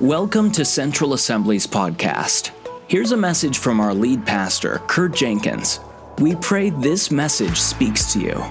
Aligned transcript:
Welcome 0.00 0.52
to 0.52 0.64
Central 0.64 1.12
Assembly's 1.12 1.66
podcast. 1.66 2.52
Here's 2.86 3.10
a 3.10 3.16
message 3.16 3.58
from 3.58 3.80
our 3.80 3.92
lead 3.92 4.24
pastor, 4.24 4.80
Kurt 4.86 5.12
Jenkins. 5.12 5.80
We 6.20 6.36
pray 6.36 6.70
this 6.70 7.10
message 7.10 7.58
speaks 7.58 8.12
to 8.12 8.20
you. 8.20 8.44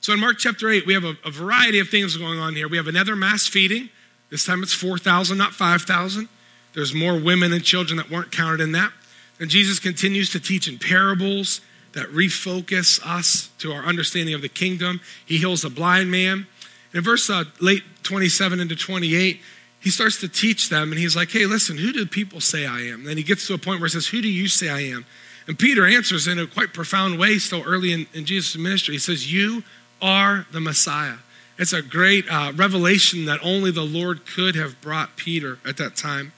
So 0.00 0.12
in 0.12 0.20
Mark 0.20 0.38
chapter 0.38 0.68
8, 0.68 0.86
we 0.86 0.94
have 0.94 1.02
a, 1.02 1.16
a, 1.24 1.32
variety 1.32 1.80
of 1.80 1.88
things 1.88 2.16
going 2.16 2.38
on 2.38 2.54
here. 2.54 2.68
We 2.68 2.76
have 2.76 2.86
another 2.86 3.16
mass 3.16 3.48
feeding. 3.48 3.88
This 4.30 4.46
time 4.46 4.62
it's 4.62 4.72
4,000, 4.72 5.36
not 5.36 5.52
5,000. 5.52 6.28
There's 6.74 6.94
more 6.94 7.18
women 7.18 7.52
and 7.52 7.64
children 7.64 7.96
that 7.96 8.08
weren't 8.08 8.30
counted 8.30 8.60
in 8.60 8.70
that. 8.70 8.92
And 9.40 9.50
Jesus 9.50 9.80
continues 9.80 10.30
to 10.30 10.38
teach 10.38 10.68
in 10.68 10.78
parables 10.78 11.60
that 11.94 12.06
refocus 12.10 13.04
us 13.04 13.50
to 13.58 13.72
our 13.72 13.82
understanding 13.82 14.36
of 14.36 14.42
the 14.42 14.48
kingdom. 14.48 15.00
He 15.26 15.38
heals 15.38 15.64
a 15.64 15.70
blind 15.70 16.12
man. 16.12 16.46
In 16.92 17.02
verse 17.02 17.30
uh, 17.30 17.44
late 17.60 17.82
27 18.02 18.60
into 18.60 18.76
28, 18.76 19.40
he 19.80 19.90
starts 19.90 20.20
to 20.20 20.28
teach 20.28 20.68
them 20.68 20.90
and 20.90 20.98
he's 20.98 21.16
like, 21.16 21.30
hey, 21.30 21.46
listen, 21.46 21.78
who 21.78 21.92
do 21.92 22.04
people 22.04 22.40
say 22.40 22.66
I 22.66 22.80
am? 22.80 23.04
Then 23.04 23.16
he 23.16 23.22
gets 23.22 23.46
to 23.46 23.54
a 23.54 23.58
point 23.58 23.80
where 23.80 23.86
he 23.86 23.92
says, 23.92 24.08
who 24.08 24.20
do 24.20 24.28
you 24.28 24.48
say 24.48 24.68
I 24.68 24.80
am? 24.80 25.06
And 25.46 25.58
Peter 25.58 25.84
answers 25.84 26.28
in 26.28 26.38
a 26.38 26.46
quite 26.46 26.72
profound 26.72 27.18
way, 27.18 27.38
still 27.38 27.64
early 27.66 27.92
in, 27.92 28.06
in 28.14 28.24
Jesus' 28.24 28.56
ministry. 28.56 28.94
He 28.94 28.98
says, 29.00 29.32
You 29.32 29.64
are 30.00 30.46
the 30.52 30.60
Messiah. 30.60 31.16
It's 31.58 31.72
a 31.72 31.82
great 31.82 32.24
uh, 32.30 32.52
revelation 32.54 33.24
that 33.24 33.40
only 33.42 33.72
the 33.72 33.82
Lord 33.82 34.24
could 34.26 34.54
have 34.54 34.80
brought 34.80 35.16
Peter 35.16 35.58
at 35.66 35.76
that 35.78 35.96
time. 35.96 36.32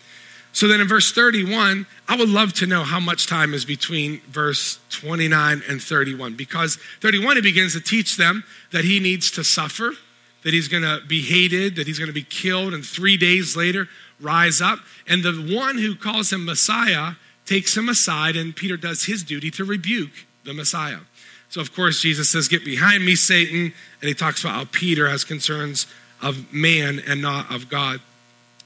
So 0.54 0.66
then 0.66 0.80
in 0.80 0.88
verse 0.88 1.12
31, 1.12 1.86
I 2.08 2.16
would 2.16 2.30
love 2.30 2.54
to 2.54 2.66
know 2.66 2.84
how 2.84 3.00
much 3.00 3.26
time 3.26 3.52
is 3.52 3.66
between 3.66 4.20
verse 4.28 4.78
29 4.88 5.62
and 5.68 5.82
31, 5.82 6.34
because 6.34 6.76
31, 7.02 7.36
he 7.36 7.42
begins 7.42 7.74
to 7.74 7.80
teach 7.80 8.16
them 8.16 8.44
that 8.70 8.84
he 8.84 8.98
needs 8.98 9.30
to 9.32 9.44
suffer 9.44 9.92
that 10.42 10.52
he's 10.52 10.68
going 10.68 10.82
to 10.82 11.00
be 11.06 11.22
hated, 11.22 11.76
that 11.76 11.86
he's 11.86 11.98
going 11.98 12.08
to 12.08 12.14
be 12.14 12.24
killed, 12.24 12.74
and 12.74 12.84
three 12.84 13.16
days 13.16 13.56
later 13.56 13.88
rise 14.20 14.60
up. 14.60 14.80
And 15.06 15.22
the 15.22 15.56
one 15.56 15.78
who 15.78 15.94
calls 15.94 16.32
him 16.32 16.44
Messiah 16.44 17.12
takes 17.46 17.76
him 17.76 17.88
aside, 17.88 18.36
and 18.36 18.54
Peter 18.54 18.76
does 18.76 19.04
his 19.04 19.22
duty 19.22 19.50
to 19.52 19.64
rebuke 19.64 20.26
the 20.44 20.54
Messiah. 20.54 21.00
So, 21.48 21.60
of 21.60 21.74
course, 21.74 22.00
Jesus 22.00 22.30
says, 22.30 22.48
Get 22.48 22.64
behind 22.64 23.04
me, 23.04 23.14
Satan. 23.14 23.74
And 24.00 24.08
he 24.08 24.14
talks 24.14 24.42
about 24.42 24.54
how 24.54 24.64
Peter 24.72 25.08
has 25.08 25.22
concerns 25.24 25.86
of 26.22 26.52
man 26.52 27.00
and 27.06 27.20
not 27.20 27.54
of 27.54 27.68
God. 27.68 28.00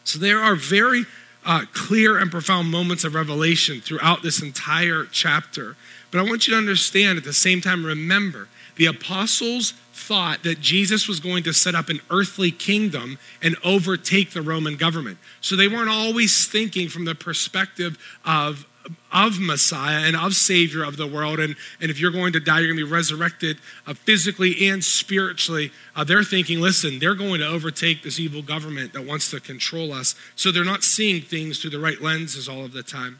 So, 0.05 0.19
there 0.19 0.41
are 0.41 0.55
very 0.55 1.05
uh, 1.45 1.65
clear 1.73 2.19
and 2.19 2.31
profound 2.31 2.71
moments 2.71 3.05
of 3.05 3.15
revelation 3.15 3.81
throughout 3.81 4.23
this 4.23 4.41
entire 4.41 5.05
chapter. 5.05 5.77
But 6.11 6.21
I 6.21 6.23
want 6.23 6.47
you 6.47 6.53
to 6.55 6.59
understand 6.59 7.19
at 7.19 7.25
the 7.25 7.33
same 7.33 7.61
time, 7.61 7.85
remember, 7.85 8.49
the 8.77 8.87
apostles 8.87 9.75
thought 10.07 10.45
that 10.45 10.61
Jesus 10.61 11.09
was 11.09 11.19
going 11.19 11.43
to 11.43 11.53
set 11.53 11.75
up 11.75 11.89
an 11.89 12.01
earthly 12.11 12.53
kingdom 12.53 13.19
and 13.43 13.57
overtake 13.65 14.31
the 14.31 14.43
Roman 14.43 14.77
government. 14.77 15.19
So 15.41 15.57
they 15.57 15.67
weren't 15.67 15.91
always 15.91 16.47
thinking 16.47 16.89
from 16.89 17.05
the 17.05 17.15
perspective 17.15 17.99
of, 18.25 18.67
of 19.13 19.41
Messiah 19.41 20.07
and 20.07 20.15
of 20.15 20.35
Savior 20.35 20.85
of 20.85 20.97
the 20.97 21.09
world. 21.09 21.41
And, 21.41 21.57
and 21.81 21.91
if 21.91 21.99
you're 21.99 22.13
going 22.13 22.33
to 22.35 22.41
die, 22.41 22.61
you're 22.61 22.69
going 22.69 22.79
to 22.79 22.87
be 22.87 22.93
resurrected 22.93 23.59
uh, 23.85 23.95
physically 23.95 24.69
and 24.69 24.85
spiritually. 24.85 25.73
Uh, 25.97 26.05
they're 26.05 26.23
thinking, 26.23 26.61
listen, 26.61 27.01
they're 27.01 27.17
going 27.17 27.41
to 27.41 27.49
overtake 27.49 28.05
this 28.05 28.21
evil 28.21 28.43
government 28.43 28.93
that 28.93 29.05
wants 29.05 29.31
to 29.33 29.41
control 29.41 29.93
us. 29.93 30.15
So 30.37 30.53
they're 30.53 30.65
not 30.65 30.85
seeing 30.85 31.21
things 31.21 31.61
through 31.61 31.71
the 31.71 31.81
right 31.81 32.01
lenses 32.01 32.49
all 32.49 32.65
of 32.65 32.73
the 32.73 32.85
time. 32.85 33.19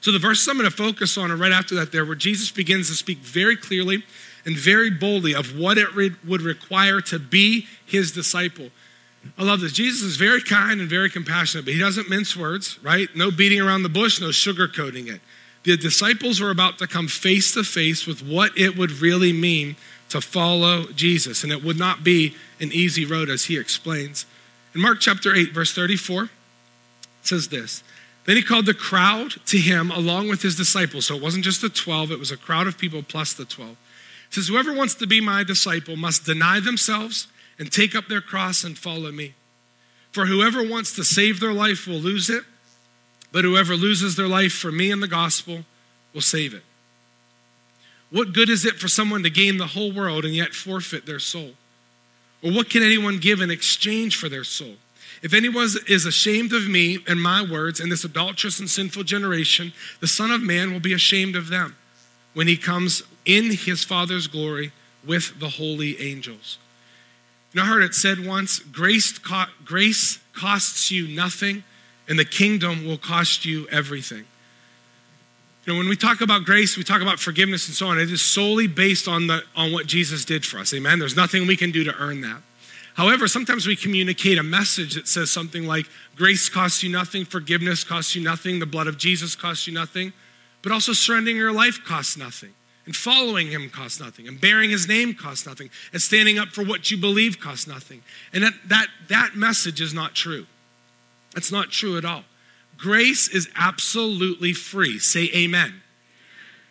So 0.00 0.10
the 0.10 0.18
verse 0.18 0.48
I'm 0.48 0.56
going 0.56 0.68
to 0.68 0.76
focus 0.76 1.16
on, 1.18 1.30
right 1.38 1.52
after 1.52 1.76
that, 1.76 1.92
there, 1.92 2.04
where 2.04 2.16
Jesus 2.16 2.50
begins 2.50 2.88
to 2.88 2.94
speak 2.94 3.18
very 3.18 3.56
clearly 3.56 4.02
and 4.44 4.56
very 4.56 4.90
boldly 4.90 5.34
of 5.34 5.56
what 5.56 5.78
it 5.78 5.94
re- 5.94 6.14
would 6.26 6.42
require 6.42 7.00
to 7.00 7.18
be 7.18 7.66
his 7.84 8.12
disciple. 8.12 8.70
I 9.38 9.44
love 9.44 9.60
this. 9.60 9.72
Jesus 9.72 10.02
is 10.02 10.16
very 10.16 10.42
kind 10.42 10.80
and 10.80 10.90
very 10.90 11.08
compassionate, 11.08 11.64
but 11.64 11.74
he 11.74 11.80
doesn't 11.80 12.10
mince 12.10 12.36
words, 12.36 12.78
right? 12.82 13.08
No 13.14 13.30
beating 13.30 13.60
around 13.60 13.82
the 13.82 13.88
bush, 13.88 14.20
no 14.20 14.28
sugarcoating 14.28 15.08
it. 15.08 15.20
The 15.64 15.76
disciples 15.76 16.40
were 16.40 16.50
about 16.50 16.78
to 16.78 16.88
come 16.88 17.06
face 17.06 17.54
to 17.54 17.62
face 17.62 18.04
with 18.06 18.20
what 18.20 18.56
it 18.58 18.76
would 18.76 18.90
really 18.90 19.32
mean 19.32 19.76
to 20.08 20.20
follow 20.20 20.86
Jesus, 20.86 21.44
and 21.44 21.52
it 21.52 21.62
would 21.62 21.78
not 21.78 22.02
be 22.02 22.34
an 22.60 22.72
easy 22.72 23.04
road, 23.04 23.30
as 23.30 23.44
he 23.44 23.56
explains. 23.56 24.26
In 24.74 24.80
Mark 24.80 24.98
chapter 25.00 25.34
8, 25.34 25.52
verse 25.52 25.72
34, 25.72 26.24
it 26.24 26.30
says 27.22 27.48
this 27.48 27.84
Then 28.26 28.36
he 28.36 28.42
called 28.42 28.66
the 28.66 28.74
crowd 28.74 29.34
to 29.46 29.58
him 29.58 29.92
along 29.92 30.28
with 30.28 30.42
his 30.42 30.56
disciples. 30.56 31.06
So 31.06 31.16
it 31.16 31.22
wasn't 31.22 31.44
just 31.44 31.62
the 31.62 31.68
12, 31.68 32.10
it 32.10 32.18
was 32.18 32.32
a 32.32 32.36
crowd 32.36 32.66
of 32.66 32.76
people 32.76 33.04
plus 33.04 33.32
the 33.32 33.44
12 33.44 33.76
says, 34.34 34.48
Whoever 34.48 34.72
wants 34.72 34.94
to 34.96 35.06
be 35.06 35.20
my 35.20 35.44
disciple 35.44 35.96
must 35.96 36.24
deny 36.24 36.60
themselves 36.60 37.26
and 37.58 37.70
take 37.70 37.94
up 37.94 38.08
their 38.08 38.20
cross 38.20 38.64
and 38.64 38.76
follow 38.76 39.12
me. 39.12 39.34
For 40.10 40.26
whoever 40.26 40.66
wants 40.66 40.94
to 40.96 41.04
save 41.04 41.40
their 41.40 41.52
life 41.52 41.86
will 41.86 41.96
lose 41.96 42.28
it, 42.28 42.44
but 43.30 43.44
whoever 43.44 43.74
loses 43.76 44.16
their 44.16 44.28
life 44.28 44.52
for 44.52 44.70
me 44.70 44.90
and 44.90 45.02
the 45.02 45.08
gospel 45.08 45.64
will 46.12 46.20
save 46.20 46.54
it. 46.54 46.62
What 48.10 48.34
good 48.34 48.50
is 48.50 48.66
it 48.66 48.74
for 48.74 48.88
someone 48.88 49.22
to 49.22 49.30
gain 49.30 49.56
the 49.56 49.68
whole 49.68 49.90
world 49.90 50.26
and 50.26 50.34
yet 50.34 50.52
forfeit 50.52 51.06
their 51.06 51.18
soul? 51.18 51.52
Or 52.42 52.52
what 52.52 52.68
can 52.68 52.82
anyone 52.82 53.18
give 53.18 53.40
in 53.40 53.50
exchange 53.50 54.16
for 54.16 54.28
their 54.28 54.44
soul? 54.44 54.74
If 55.22 55.32
anyone 55.32 55.68
is 55.88 56.04
ashamed 56.04 56.52
of 56.52 56.68
me 56.68 56.98
and 57.06 57.22
my 57.22 57.42
words 57.42 57.80
in 57.80 57.88
this 57.88 58.04
adulterous 58.04 58.58
and 58.58 58.68
sinful 58.68 59.04
generation, 59.04 59.72
the 60.00 60.06
Son 60.06 60.30
of 60.30 60.42
Man 60.42 60.72
will 60.72 60.80
be 60.80 60.92
ashamed 60.92 61.36
of 61.36 61.48
them 61.48 61.76
when 62.34 62.48
he 62.48 62.56
comes 62.56 63.02
in 63.24 63.52
his 63.52 63.84
Father's 63.84 64.26
glory 64.26 64.72
with 65.06 65.38
the 65.40 65.48
holy 65.48 66.00
angels. 66.00 66.58
You 67.52 67.60
know, 67.60 67.64
I 67.64 67.68
heard 67.68 67.82
it 67.82 67.94
said 67.94 68.24
once 68.24 68.58
grace, 68.58 69.18
co- 69.18 69.44
grace 69.64 70.18
costs 70.32 70.90
you 70.90 71.08
nothing, 71.08 71.64
and 72.08 72.18
the 72.18 72.24
kingdom 72.24 72.86
will 72.86 72.98
cost 72.98 73.44
you 73.44 73.68
everything. 73.68 74.24
You 75.64 75.72
know, 75.72 75.78
when 75.78 75.88
we 75.88 75.96
talk 75.96 76.20
about 76.20 76.44
grace, 76.44 76.76
we 76.76 76.82
talk 76.82 77.02
about 77.02 77.20
forgiveness 77.20 77.68
and 77.68 77.76
so 77.76 77.86
on. 77.86 77.98
It 77.98 78.10
is 78.10 78.20
solely 78.20 78.66
based 78.66 79.06
on, 79.06 79.28
the, 79.28 79.42
on 79.54 79.72
what 79.72 79.86
Jesus 79.86 80.24
did 80.24 80.44
for 80.44 80.58
us. 80.58 80.74
Amen? 80.74 80.98
There's 80.98 81.14
nothing 81.14 81.46
we 81.46 81.56
can 81.56 81.70
do 81.70 81.84
to 81.84 81.94
earn 81.98 82.20
that. 82.22 82.42
However, 82.94 83.28
sometimes 83.28 83.66
we 83.66 83.76
communicate 83.76 84.38
a 84.38 84.42
message 84.42 84.94
that 84.94 85.06
says 85.06 85.30
something 85.30 85.66
like, 85.66 85.86
grace 86.16 86.48
costs 86.48 86.82
you 86.82 86.90
nothing, 86.90 87.24
forgiveness 87.24 87.84
costs 87.84 88.14
you 88.14 88.22
nothing, 88.22 88.58
the 88.58 88.66
blood 88.66 88.86
of 88.86 88.98
Jesus 88.98 89.34
costs 89.34 89.66
you 89.66 89.72
nothing, 89.72 90.12
but 90.62 90.72
also 90.72 90.92
surrendering 90.92 91.36
your 91.36 91.52
life 91.52 91.80
costs 91.84 92.16
nothing. 92.16 92.52
And 92.84 92.96
following 92.96 93.48
him 93.48 93.70
costs 93.70 94.00
nothing. 94.00 94.26
And 94.26 94.40
bearing 94.40 94.70
his 94.70 94.88
name 94.88 95.14
costs 95.14 95.46
nothing. 95.46 95.70
And 95.92 96.02
standing 96.02 96.38
up 96.38 96.48
for 96.48 96.64
what 96.64 96.90
you 96.90 96.96
believe 96.96 97.38
costs 97.38 97.66
nothing. 97.66 98.02
And 98.32 98.42
that, 98.42 98.54
that, 98.66 98.88
that 99.08 99.36
message 99.36 99.80
is 99.80 99.94
not 99.94 100.14
true. 100.14 100.46
That's 101.34 101.52
not 101.52 101.70
true 101.70 101.96
at 101.96 102.04
all. 102.04 102.24
Grace 102.76 103.28
is 103.28 103.48
absolutely 103.54 104.52
free. 104.52 104.98
Say 104.98 105.30
amen. 105.34 105.82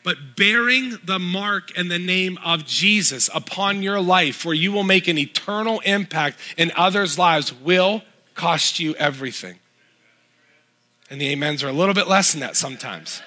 But 0.03 0.35
bearing 0.35 0.97
the 1.03 1.19
mark 1.19 1.77
and 1.77 1.89
the 1.89 1.99
name 1.99 2.37
of 2.43 2.65
Jesus 2.65 3.29
upon 3.33 3.83
your 3.83 4.01
life, 4.01 4.43
where 4.43 4.55
you 4.55 4.71
will 4.71 4.83
make 4.83 5.07
an 5.07 5.17
eternal 5.17 5.79
impact 5.81 6.39
in 6.57 6.71
others' 6.75 7.19
lives, 7.19 7.53
will 7.53 8.01
cost 8.33 8.79
you 8.79 8.95
everything. 8.95 9.59
And 11.09 11.21
the 11.21 11.31
amens 11.31 11.63
are 11.63 11.69
a 11.69 11.73
little 11.73 11.93
bit 11.93 12.07
less 12.07 12.31
than 12.31 12.41
that 12.41 12.55
sometimes. 12.55 13.21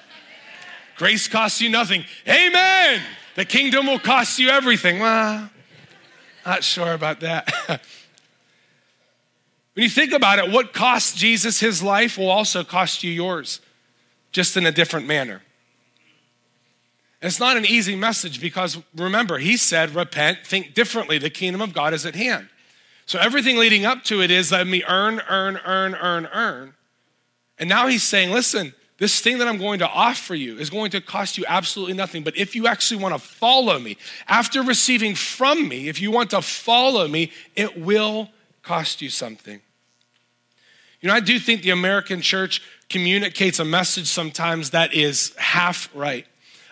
Grace 0.97 1.28
costs 1.28 1.60
you 1.60 1.69
nothing. 1.69 2.05
Amen. 2.28 3.03
The 3.34 3.44
kingdom 3.44 3.87
will 3.87 3.99
cost 3.99 4.38
you 4.38 4.49
everything. 4.49 5.00
Well, 5.00 5.50
not 6.47 6.62
sure 6.62 6.93
about 6.93 7.21
that. 7.21 7.53
when 7.69 7.81
you 9.82 9.88
think 9.88 10.12
about 10.12 10.38
it, 10.38 10.50
what 10.50 10.72
cost 10.72 11.16
Jesus 11.16 11.60
his 11.60 11.82
life 11.82 12.16
will 12.16 12.31
also 12.31 12.62
cost 12.62 13.03
you 13.03 13.10
yours, 13.10 13.60
just 14.31 14.56
in 14.56 14.66
a 14.66 14.72
different 14.72 15.06
manner. 15.06 15.43
it's 17.21 17.41
not 17.41 17.56
an 17.56 17.66
easy 17.66 17.97
message 17.97 18.41
because 18.41 18.78
remember, 18.94 19.38
he 19.38 19.56
said, 19.56 19.94
repent, 19.94 20.38
think 20.44 20.75
differently. 20.75 21.19
The 21.19 21.31
kingdom 21.31 21.61
of 21.61 21.72
God 21.72 21.93
is 21.93 22.06
at 22.06 22.15
hand. 22.15 22.49
So 23.06 23.19
everything 23.19 23.56
leading 23.58 23.85
up 23.85 24.05
to 24.05 24.23
it 24.23 24.31
is 24.31 24.52
let 24.52 24.67
me 24.67 24.82
earn, 24.87 25.20
earn, 25.29 25.58
earn, 25.64 25.94
earn, 25.94 26.26
earn. 26.32 26.75
And 27.58 27.69
now 27.69 27.87
he's 27.87 28.02
saying, 28.02 28.31
listen, 28.31 28.75
this 29.05 29.21
thing 29.21 29.37
that 29.37 29.47
I'm 29.47 29.59
going 29.59 29.81
to 29.81 29.89
offer 29.89 30.35
you 30.35 30.56
is 30.56 30.71
going 30.71 30.91
to 30.93 31.01
cost 31.03 31.37
you 31.37 31.45
absolutely 31.47 31.93
nothing. 31.93 32.23
But 32.23 32.39
if 32.39 32.56
you 32.56 32.67
actually 32.67 33.03
want 33.03 33.15
to 33.15 33.19
follow 33.19 33.79
me, 33.79 33.99
after 34.29 34.62
receiving 34.62 35.15
from 35.15 35.69
me, 35.69 35.89
if 35.89 36.01
you 36.01 36.11
want 36.11 36.31
to 36.31 36.41
follow 36.41 37.06
me, 37.06 37.31
it 37.55 37.79
will 37.79 38.31
cost 38.62 39.03
you 39.03 39.11
something. 39.11 39.61
You 41.03 41.09
know, 41.11 41.15
I 41.15 41.21
do 41.21 41.39
think 41.39 41.61
the 41.61 41.69
American 41.69 42.23
church 42.23 42.62
communicates 42.89 43.59
a 43.59 43.65
message 43.67 44.06
sometimes 44.06 44.71
that 44.71 44.95
is 44.95 45.35
half 45.37 45.91
right. 45.95 46.27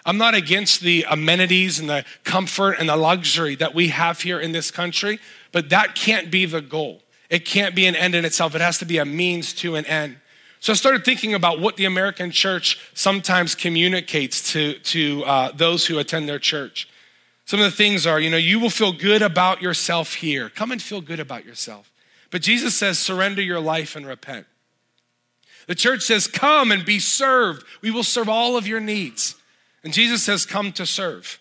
I'm 0.06 0.16
not 0.16 0.34
against 0.34 0.80
the 0.80 1.04
amenities 1.10 1.78
and 1.78 1.90
the 1.90 2.06
comfort 2.24 2.76
and 2.78 2.88
the 2.88 2.96
luxury 2.96 3.56
that 3.56 3.74
we 3.74 3.88
have 3.88 4.22
here 4.22 4.40
in 4.40 4.52
this 4.52 4.70
country, 4.70 5.18
but 5.52 5.68
that 5.68 5.94
can't 5.94 6.30
be 6.30 6.46
the 6.46 6.62
goal. 6.62 7.02
It 7.28 7.44
can't 7.44 7.74
be 7.74 7.84
an 7.84 7.94
end 7.94 8.14
in 8.14 8.24
itself. 8.24 8.54
It 8.54 8.62
has 8.62 8.78
to 8.78 8.86
be 8.86 8.96
a 8.96 9.04
means 9.04 9.52
to 9.56 9.74
an 9.74 9.84
end. 9.84 10.16
So 10.62 10.72
I 10.72 10.76
started 10.76 11.04
thinking 11.04 11.34
about 11.34 11.58
what 11.58 11.76
the 11.76 11.86
American 11.86 12.30
church 12.30 12.78
sometimes 12.94 13.56
communicates 13.56 14.52
to, 14.52 14.74
to 14.74 15.24
uh, 15.24 15.50
those 15.50 15.86
who 15.86 15.98
attend 15.98 16.28
their 16.28 16.38
church. 16.38 16.88
Some 17.46 17.58
of 17.58 17.64
the 17.64 17.76
things 17.76 18.06
are, 18.06 18.20
you 18.20 18.30
know, 18.30 18.36
you 18.36 18.60
will 18.60 18.70
feel 18.70 18.92
good 18.92 19.22
about 19.22 19.60
yourself 19.60 20.14
here. 20.14 20.48
Come 20.48 20.70
and 20.70 20.80
feel 20.80 21.00
good 21.00 21.18
about 21.18 21.44
yourself. 21.44 21.90
But 22.30 22.42
Jesus 22.42 22.76
says, 22.76 23.00
surrender 23.00 23.42
your 23.42 23.58
life 23.58 23.96
and 23.96 24.06
repent. 24.06 24.46
The 25.66 25.74
church 25.74 26.02
says, 26.02 26.28
come 26.28 26.70
and 26.70 26.84
be 26.84 27.00
served. 27.00 27.66
We 27.80 27.90
will 27.90 28.04
serve 28.04 28.28
all 28.28 28.56
of 28.56 28.68
your 28.68 28.78
needs. 28.78 29.34
And 29.82 29.92
Jesus 29.92 30.22
says, 30.22 30.46
come 30.46 30.70
to 30.74 30.86
serve. 30.86 31.40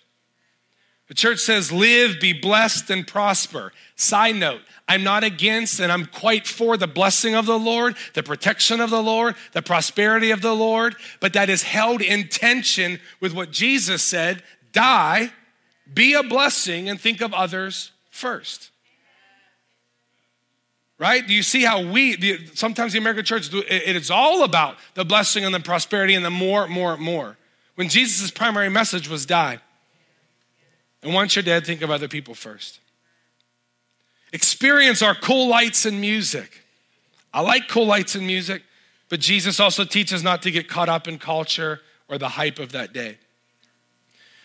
The 1.09 1.13
church 1.13 1.41
says, 1.41 1.71
live, 1.71 2.19
be 2.19 2.33
blessed, 2.33 2.89
and 2.89 3.05
prosper. 3.05 3.71
Side 3.95 4.37
note, 4.37 4.61
I'm 4.91 5.05
not 5.05 5.23
against 5.23 5.79
and 5.79 5.89
I'm 5.89 6.05
quite 6.05 6.45
for 6.45 6.75
the 6.75 6.85
blessing 6.85 7.33
of 7.33 7.45
the 7.45 7.57
Lord, 7.57 7.95
the 8.13 8.23
protection 8.23 8.81
of 8.81 8.89
the 8.89 9.01
Lord, 9.01 9.35
the 9.53 9.61
prosperity 9.61 10.31
of 10.31 10.41
the 10.41 10.53
Lord, 10.53 10.97
but 11.21 11.31
that 11.31 11.49
is 11.49 11.63
held 11.63 12.01
in 12.01 12.27
tension 12.27 12.99
with 13.21 13.33
what 13.33 13.51
Jesus 13.51 14.03
said 14.03 14.43
die, 14.73 15.31
be 15.93 16.13
a 16.13 16.23
blessing, 16.23 16.89
and 16.89 16.99
think 16.99 17.21
of 17.21 17.33
others 17.33 17.91
first. 18.09 18.69
Right? 20.99 21.25
Do 21.25 21.33
you 21.33 21.41
see 21.41 21.63
how 21.63 21.89
we, 21.89 22.17
the, 22.17 22.47
sometimes 22.53 22.91
the 22.91 22.99
American 22.99 23.23
church, 23.23 23.53
it, 23.53 23.65
it 23.69 23.95
is 23.95 24.11
all 24.11 24.43
about 24.43 24.75
the 24.95 25.05
blessing 25.05 25.45
and 25.45 25.55
the 25.55 25.61
prosperity 25.61 26.15
and 26.15 26.25
the 26.25 26.29
more, 26.29 26.67
more, 26.67 26.97
more. 26.97 27.37
When 27.75 27.87
Jesus' 27.87 28.29
primary 28.29 28.69
message 28.69 29.07
was 29.07 29.25
die. 29.25 29.59
And 31.01 31.13
once 31.13 31.37
you're 31.37 31.43
dead, 31.43 31.65
think 31.65 31.81
of 31.81 31.89
other 31.89 32.09
people 32.09 32.35
first. 32.35 32.80
Experience 34.33 35.01
our 35.01 35.15
cool 35.15 35.47
lights 35.47 35.85
and 35.85 35.99
music. 35.99 36.63
I 37.33 37.41
like 37.41 37.67
cool 37.67 37.85
lights 37.85 38.15
and 38.15 38.25
music, 38.25 38.63
but 39.09 39.19
Jesus 39.19 39.59
also 39.59 39.83
teaches 39.83 40.23
not 40.23 40.41
to 40.43 40.51
get 40.51 40.67
caught 40.67 40.89
up 40.89 41.07
in 41.07 41.17
culture 41.19 41.81
or 42.07 42.17
the 42.17 42.29
hype 42.29 42.59
of 42.59 42.71
that 42.71 42.93
day. 42.93 43.17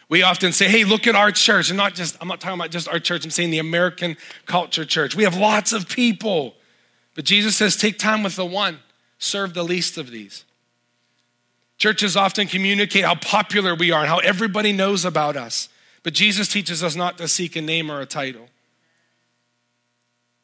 We 0.09 0.23
often 0.23 0.53
say, 0.53 0.69
hey, 0.69 0.85
look 0.85 1.07
at 1.07 1.17
our 1.17 1.33
church. 1.33 1.69
And 1.69 1.77
not 1.77 1.95
just, 1.95 2.17
I'm 2.21 2.29
not 2.29 2.41
talking 2.41 2.59
about 2.59 2.71
just 2.71 2.89
our 2.89 3.01
church, 3.01 3.25
I'm 3.25 3.31
saying 3.31 3.51
the 3.51 3.59
American 3.59 4.17
culture 4.47 4.85
church. 4.85 5.17
We 5.17 5.25
have 5.25 5.37
lots 5.37 5.73
of 5.73 5.89
people. 5.89 6.55
But 7.15 7.25
Jesus 7.25 7.57
says, 7.57 7.77
take 7.77 7.99
time 7.99 8.23
with 8.23 8.37
the 8.37 8.47
one, 8.47 8.79
serve 9.19 9.55
the 9.55 9.65
least 9.65 9.99
of 9.99 10.11
these. 10.11 10.45
Churches 11.79 12.17
often 12.17 12.47
communicate 12.47 13.05
how 13.05 13.17
popular 13.17 13.75
we 13.75 13.91
are 13.91 14.01
and 14.01 14.09
how 14.09 14.19
everybody 14.19 14.73
knows 14.73 15.05
about 15.05 15.37
us. 15.37 15.69
But 16.03 16.15
Jesus 16.15 16.49
teaches 16.49 16.83
us 16.83 16.95
not 16.95 17.19
to 17.19 17.27
seek 17.27 17.57
a 17.57 17.61
name 17.61 17.91
or 17.91 18.01
a 18.01 18.07
title. 18.07 18.49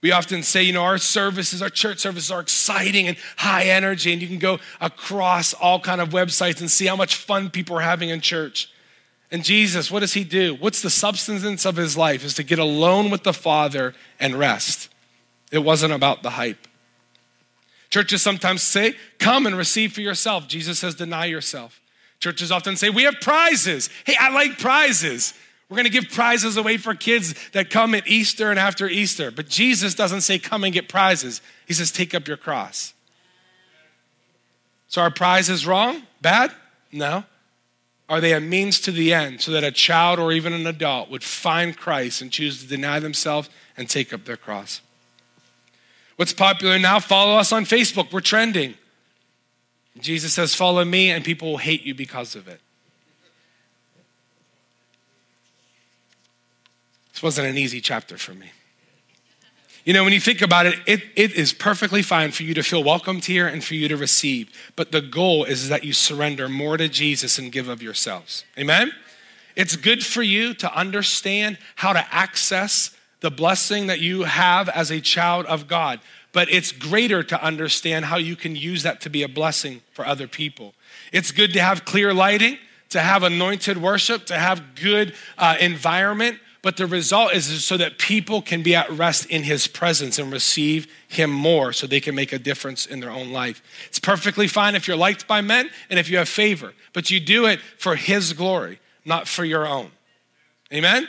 We 0.03 0.11
often 0.11 0.43
say, 0.43 0.65
you 0.65 0.73
know, 0.73 0.83
our 0.83 0.99
services, 0.99 1.63
our 1.63 1.71
church 1.71 2.01
services 2.01 2.31
are 2.33 2.41
exciting 2.41 3.07
and 3.07 3.17
high 3.37 3.65
energy, 3.65 4.13
and 4.13 4.21
you 4.21 4.27
can 4.27 4.41
go 4.41 4.59
across 4.81 5.55
all 5.55 5.79
kind 5.79 6.01
of 6.01 6.09
websites 6.09 6.61
and 6.61 6.69
see 6.69 6.87
how 6.87 6.97
much 6.97 7.15
fun 7.15 7.51
people 7.51 7.77
are 7.77 7.83
having 7.83 8.09
in 8.09 8.21
church. 8.21 8.69
And 9.31 9.45
Jesus, 9.45 9.91
what 9.91 10.01
does 10.01 10.15
he 10.15 10.25
do? 10.25 10.57
What's 10.57 10.83
the 10.83 10.91
substance 10.91 11.65
of 11.65 11.77
his 11.77 11.97
life? 11.97 12.25
Is 12.25 12.35
to 12.35 12.43
get 12.43 12.59
alone 12.59 13.11
with 13.11 13.23
the 13.23 13.33
Father 13.33 13.95
and 14.19 14.35
rest. 14.35 14.91
It 15.53 15.61
wasn't 15.61 15.93
about 15.93 16.23
the 16.23 16.31
hype. 16.31 16.67
Churches 17.89 18.23
sometimes 18.23 18.63
say, 18.63 18.95
come 19.19 19.47
and 19.47 19.57
receive 19.57 19.93
for 19.93 20.01
yourself. 20.01 20.49
Jesus 20.49 20.81
says, 20.81 20.97
deny 20.97 21.27
yourself. 21.27 21.81
Churches 22.19 22.51
often 22.51 22.77
say, 22.77 22.91
we 22.91 23.05
have 23.05 23.21
prizes. 23.21 23.89
Hey, 24.05 24.17
I 24.19 24.31
like 24.31 24.59
prizes. 24.59 25.35
We're 25.73 25.77
going 25.77 25.87
to 25.87 25.91
give 25.91 26.11
prizes 26.11 26.59
away 26.59 26.77
for 26.77 26.95
kids 26.95 27.35
that 27.53 27.71
come 27.71 27.95
at 27.95 28.07
Easter 28.07 28.51
and 28.51 28.59
after 28.59 28.87
Easter. 28.89 29.31
But 29.31 29.49
Jesus 29.49 29.95
doesn't 29.95 30.21
say, 30.21 30.39
come 30.39 30.65
and 30.65 30.75
get 30.75 30.87
prizes. 30.87 31.41
He 31.67 31.73
says, 31.73 31.91
take 31.91 32.15
up 32.15 32.29
your 32.29 32.37
cross. 32.37 32.93
So 34.89 35.01
our 35.01 35.11
prize 35.11 35.49
is 35.49 35.67
wrong? 35.67 36.03
Bad? 36.21 36.53
No. 36.93 37.25
Are 38.07 38.21
they 38.21 38.35
a 38.35 38.41
means 38.41 38.81
to 38.81 38.93
the 38.93 39.15
end 39.15 39.41
so 39.41 39.51
that 39.53 39.65
a 39.65 39.71
child 39.71 40.19
or 40.19 40.31
even 40.31 40.53
an 40.53 40.67
adult 40.67 41.09
would 41.09 41.25
find 41.25 41.75
Christ 41.75 42.21
and 42.21 42.31
choose 42.31 42.61
to 42.61 42.69
deny 42.69 43.01
themselves 43.01 43.49
and 43.75 43.89
take 43.89 44.13
up 44.13 44.27
their 44.27 44.37
cross? 44.37 44.83
What's 46.17 46.35
popular 46.35 46.79
now? 46.79 47.01
Follow 47.01 47.39
us 47.39 47.51
on 47.51 47.65
Facebook. 47.65 48.13
We're 48.13 48.21
trending. 48.21 48.75
Jesus 49.99 50.35
says, 50.35 50.55
Follow 50.55 50.85
me, 50.85 51.11
and 51.11 51.25
people 51.25 51.53
will 51.53 51.57
hate 51.57 51.83
you 51.83 51.95
because 51.95 52.37
of 52.37 52.47
it. 52.47 52.61
Wasn't 57.23 57.47
an 57.47 57.57
easy 57.57 57.81
chapter 57.81 58.19
for 58.19 58.35
me. 58.35 58.51
You 59.85 59.93
know, 59.93 60.05
when 60.05 60.13
you 60.13 60.21
think 60.21 60.43
about 60.43 60.67
it, 60.67 60.79
it, 60.87 61.03
it 61.17 61.33
is 61.33 61.53
perfectly 61.53 62.03
fine 62.03 62.31
for 62.31 62.45
you 62.45 62.55
to 62.55 62.63
feel 62.63 62.85
welcomed 62.85 63.25
here 63.25 63.49
and 63.49 63.65
for 63.65 63.75
you 63.75 63.89
to 63.89 63.97
receive. 63.97 64.51
But 64.77 64.93
the 64.93 65.01
goal 65.01 65.45
is 65.45 65.69
that 65.69 65.83
you 65.83 65.93
surrender 65.93 66.49
more 66.49 66.77
to 66.77 66.89
Jesus 66.89 67.37
and 67.39 67.51
give 67.51 67.69
of 67.69 67.83
yourselves. 67.83 68.45
Amen? 68.57 68.93
It's 69.57 69.75
good 69.75 70.05
for 70.07 70.23
you 70.23 70.55
to 70.55 70.73
understand 70.73 71.59
how 71.77 71.93
to 71.93 72.15
access 72.15 72.97
the 73.21 73.31
blessing 73.31 73.89
that 73.89 74.01
you 74.01 74.23
have 74.23 74.69
as 74.69 74.91
a 74.91 75.01
child 75.01 75.47
of 75.47 75.67
God. 75.67 76.01
But 76.33 76.49
it's 76.49 76.71
greater 76.71 77.23
to 77.25 77.45
understand 77.45 78.05
how 78.05 78.19
you 78.19 78.37
can 78.37 78.55
use 78.55 78.85
that 78.85 79.01
to 79.03 79.11
be 79.11 79.23
a 79.23 79.29
blessing 79.29 79.83
for 79.93 80.07
other 80.07 80.29
people. 80.29 80.75
It's 81.13 81.33
good 81.33 81.53
to 81.55 81.61
have 81.61 81.85
clear 81.85 82.15
lighting, 82.15 82.59
to 82.91 83.01
have 83.01 83.25
anointed 83.25 83.79
worship, 83.79 84.27
to 84.27 84.39
have 84.39 84.77
good 84.77 85.15
uh, 85.37 85.57
environment 85.61 86.39
but 86.62 86.76
the 86.76 86.87
result 86.87 87.35
is 87.35 87.64
so 87.64 87.76
that 87.76 87.99
people 87.99 88.41
can 88.41 88.62
be 88.62 88.75
at 88.75 88.88
rest 88.91 89.26
in 89.26 89.43
his 89.43 89.67
presence 89.67 90.19
and 90.19 90.32
receive 90.32 90.87
him 91.09 91.31
more 91.31 91.73
so 91.73 91.88
they 91.88 92.00
can 92.00 92.14
make 92.14 92.32
a 92.32 92.38
difference 92.38 92.87
in 92.87 93.00
their 93.00 93.11
own 93.11 93.32
life. 93.32 93.61
It's 93.88 93.99
perfectly 93.99 94.47
fine 94.47 94.76
if 94.76 94.87
you're 94.87 94.97
liked 94.97 95.26
by 95.26 95.41
men 95.41 95.70
and 95.91 95.99
if 95.99 96.09
you 96.09 96.19
have 96.19 96.29
favor, 96.29 96.73
but 96.93 97.11
you 97.11 97.19
do 97.19 97.47
it 97.47 97.61
for 97.79 97.97
his 97.97 98.32
glory, 98.32 98.79
not 99.05 99.26
for 99.26 99.44
your 99.44 99.67
own. 99.67 99.91
Amen? 100.73 101.09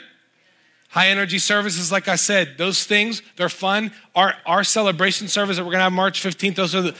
High 0.90 1.08
energy 1.08 1.38
services, 1.38 1.90
like 1.90 2.08
I 2.08 2.16
said, 2.16 2.58
those 2.58 2.84
things, 2.84 3.22
they're 3.36 3.48
fun. 3.48 3.92
Our, 4.16 4.34
our 4.46 4.64
celebration 4.64 5.28
service 5.28 5.56
that 5.56 5.64
we're 5.64 5.72
gonna 5.72 5.84
have 5.84 5.92
March 5.92 6.20
15th, 6.20 6.56
those 6.56 6.74
are 6.74 6.82
the, 6.82 6.94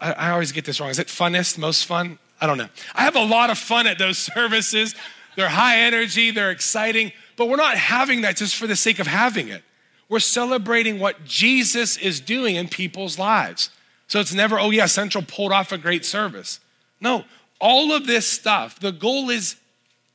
I, 0.00 0.12
I 0.12 0.30
always 0.30 0.52
get 0.52 0.64
this 0.64 0.80
wrong. 0.80 0.88
Is 0.88 0.98
it 0.98 1.08
funnest, 1.08 1.58
most 1.58 1.84
fun? 1.84 2.18
I 2.40 2.46
don't 2.46 2.58
know. 2.58 2.68
I 2.94 3.02
have 3.02 3.16
a 3.16 3.24
lot 3.24 3.50
of 3.50 3.58
fun 3.58 3.86
at 3.86 3.98
those 3.98 4.18
services. 4.34 4.94
They're 5.36 5.48
high 5.48 5.80
energy, 5.80 6.30
they're 6.30 6.50
exciting, 6.50 7.12
but 7.38 7.48
we're 7.48 7.56
not 7.56 7.76
having 7.76 8.22
that 8.22 8.36
just 8.36 8.56
for 8.56 8.66
the 8.66 8.76
sake 8.76 8.98
of 8.98 9.06
having 9.06 9.48
it. 9.48 9.62
We're 10.08 10.18
celebrating 10.18 10.98
what 10.98 11.24
Jesus 11.24 11.96
is 11.96 12.18
doing 12.20 12.56
in 12.56 12.68
people's 12.68 13.18
lives. 13.18 13.70
So 14.08 14.18
it's 14.20 14.34
never, 14.34 14.58
oh 14.58 14.70
yeah, 14.70 14.86
Central 14.86 15.22
pulled 15.22 15.52
off 15.52 15.70
a 15.70 15.78
great 15.78 16.04
service. 16.04 16.58
No, 17.00 17.24
all 17.60 17.92
of 17.92 18.06
this 18.06 18.26
stuff, 18.26 18.80
the 18.80 18.90
goal 18.90 19.30
is 19.30 19.56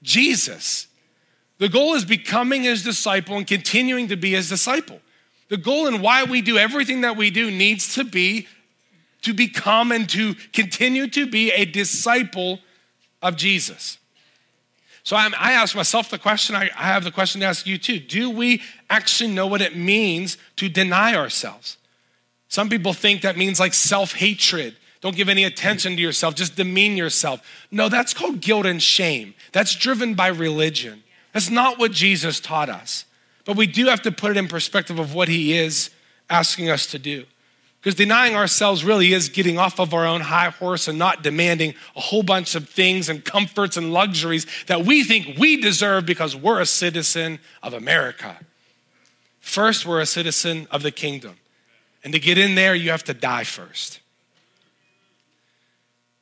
Jesus. 0.01 0.87
The 1.59 1.69
goal 1.69 1.93
is 1.93 2.03
becoming 2.03 2.63
his 2.63 2.83
disciple 2.83 3.37
and 3.37 3.47
continuing 3.47 4.09
to 4.09 4.17
be 4.17 4.31
his 4.31 4.49
disciple. 4.49 4.99
The 5.47 5.57
goal 5.57 5.87
and 5.87 6.01
why 6.01 6.25
we 6.25 6.41
do 6.41 6.57
everything 6.57 7.01
that 7.01 7.15
we 7.15 7.29
do 7.29 7.49
needs 7.49 7.93
to 7.95 8.03
be 8.03 8.47
to 9.21 9.33
become 9.33 9.93
and 9.93 10.09
to 10.09 10.35
continue 10.51 11.07
to 11.07 11.25
be 11.25 11.51
a 11.51 11.63
disciple 11.63 12.59
of 13.21 13.37
Jesus. 13.37 13.97
So 15.03 15.17
I'm, 15.17 15.33
i 15.37 15.51
ask 15.51 15.75
myself 15.75 16.09
the 16.09 16.17
question, 16.17 16.55
I, 16.55 16.69
I 16.77 16.83
have 16.83 17.03
the 17.03 17.11
question 17.11 17.41
to 17.41 17.47
ask 17.47 17.67
you 17.67 17.77
too. 17.77 17.99
Do 17.99 18.29
we 18.29 18.61
actually 18.89 19.31
know 19.31 19.47
what 19.47 19.61
it 19.61 19.75
means 19.75 20.37
to 20.55 20.69
deny 20.69 21.13
ourselves? 21.13 21.77
Some 22.47 22.69
people 22.69 22.93
think 22.93 23.21
that 23.21 23.37
means 23.37 23.59
like 23.59 23.73
self 23.73 24.13
hatred. 24.13 24.77
Don't 25.01 25.15
give 25.15 25.27
any 25.27 25.43
attention 25.43 25.97
to 25.97 26.01
yourself, 26.01 26.35
just 26.35 26.55
demean 26.55 26.95
yourself. 26.95 27.41
No, 27.69 27.89
that's 27.89 28.13
called 28.13 28.39
guilt 28.39 28.65
and 28.65 28.81
shame. 28.81 29.33
That's 29.51 29.75
driven 29.75 30.13
by 30.13 30.27
religion. 30.27 31.03
That's 31.33 31.49
not 31.49 31.77
what 31.77 31.91
Jesus 31.91 32.39
taught 32.39 32.69
us. 32.69 33.03
But 33.43 33.57
we 33.57 33.67
do 33.67 33.87
have 33.87 34.01
to 34.03 34.11
put 34.13 34.31
it 34.31 34.37
in 34.37 34.47
perspective 34.47 34.99
of 34.99 35.13
what 35.13 35.27
he 35.27 35.57
is 35.57 35.89
asking 36.29 36.69
us 36.69 36.87
to 36.87 36.99
do. 36.99 37.25
Because 37.83 37.95
denying 37.95 38.37
ourselves 38.37 38.85
really 38.85 39.11
is 39.11 39.27
getting 39.27 39.59
off 39.59 39.77
of 39.77 39.93
our 39.93 40.05
own 40.05 40.21
high 40.21 40.51
horse 40.51 40.87
and 40.87 40.97
not 40.97 41.21
demanding 41.21 41.75
a 41.97 41.99
whole 41.99 42.23
bunch 42.23 42.55
of 42.55 42.69
things 42.69 43.09
and 43.09 43.25
comforts 43.25 43.75
and 43.75 43.91
luxuries 43.91 44.47
that 44.67 44.85
we 44.85 45.03
think 45.03 45.37
we 45.37 45.59
deserve 45.59 46.05
because 46.05 46.33
we're 46.33 46.61
a 46.61 46.65
citizen 46.65 47.39
of 47.61 47.73
America. 47.73 48.39
First, 49.41 49.85
we're 49.85 49.99
a 49.99 50.05
citizen 50.05 50.65
of 50.71 50.81
the 50.81 50.91
kingdom. 50.91 51.35
And 52.05 52.13
to 52.13 52.19
get 52.19 52.37
in 52.37 52.55
there, 52.55 52.73
you 52.73 52.89
have 52.91 53.03
to 53.03 53.13
die 53.13 53.43
first. 53.43 53.99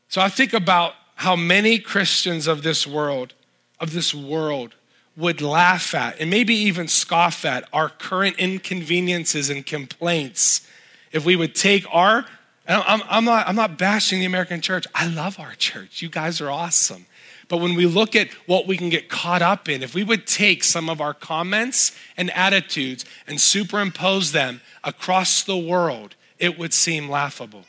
So 0.10 0.20
I 0.20 0.30
think 0.30 0.54
about 0.54 0.96
how 1.14 1.36
many 1.36 1.78
Christians 1.78 2.48
of 2.48 2.64
this 2.64 2.88
world, 2.88 3.36
of 3.80 3.94
this 3.94 4.16
world, 4.16 4.74
would 5.16 5.42
laugh 5.42 5.94
at 5.94 6.20
and 6.20 6.32
maybe 6.32 6.56
even 6.56 6.88
scoff 6.88 7.46
at 7.46 7.70
our 7.72 7.90
current 7.90 8.38
inconveniences 8.38 9.52
and 9.52 9.64
complaints 9.64 10.68
if 11.12 11.26
we 11.26 11.36
would 11.36 11.56
take 11.56 11.86
our, 11.94 12.26
I'm, 12.68 13.02
I'm, 13.10 13.26
not, 13.26 13.48
I'm 13.48 13.56
not 13.56 13.78
bashing 13.78 14.20
the 14.20 14.26
American 14.26 14.62
church. 14.62 14.86
I 14.96 15.08
love 15.08 15.40
our 15.40 15.54
church. 15.56 16.02
You 16.02 16.10
guys 16.10 16.42
are 16.42 16.50
awesome. 16.50 17.06
But 17.48 17.58
when 17.58 17.76
we 17.76 17.86
look 17.86 18.16
at 18.16 18.30
what 18.46 18.66
we 18.66 18.78
can 18.78 18.90
get 18.90 19.10
caught 19.10 19.42
up 19.42 19.68
in, 19.68 19.84
if 19.84 19.94
we 19.94 20.06
would 20.06 20.26
take 20.26 20.64
some 20.64 20.90
of 20.90 21.02
our 21.02 21.14
comments 21.14 21.92
and 22.16 22.32
attitudes 22.32 23.04
and 23.28 23.42
superimpose 23.42 24.32
them 24.32 24.62
across 24.86 25.44
the 25.44 25.58
world, 25.58 26.16
it 26.40 26.58
would 26.58 26.74
seem 26.74 27.10
laughable. 27.10 27.66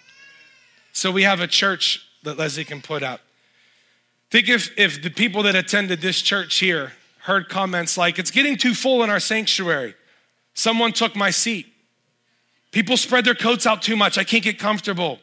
So 0.93 1.11
we 1.11 1.25
have 1.25 1.41
a 1.41 1.49
church 1.49 2.07
that 2.23 2.39
Leslie 2.39 2.65
can 2.65 2.81
put 2.81 3.03
up. 3.03 3.23
Think 4.31 4.49
if, 4.49 4.71
if 4.79 5.03
the 5.03 5.11
people 5.11 5.43
that 5.43 5.57
attended 5.57 6.01
this 6.01 6.23
church 6.23 6.59
here 6.59 6.93
heard 7.23 7.49
comments 7.49 7.99
like, 7.99 8.19
It's 8.19 8.31
getting 8.31 8.57
too 8.57 8.75
full 8.75 9.03
in 9.03 9.11
our 9.11 9.21
sanctuary. 9.21 9.95
Someone 10.55 10.93
took 10.93 11.17
my 11.17 11.31
seat. 11.31 11.72
People 12.73 12.97
spread 12.97 13.25
their 13.25 13.35
coats 13.35 13.67
out 13.67 13.83
too 13.83 13.97
much. 13.97 14.19
I 14.19 14.25
can't 14.25 14.43
get 14.43 14.59
comfortable. 14.59 15.21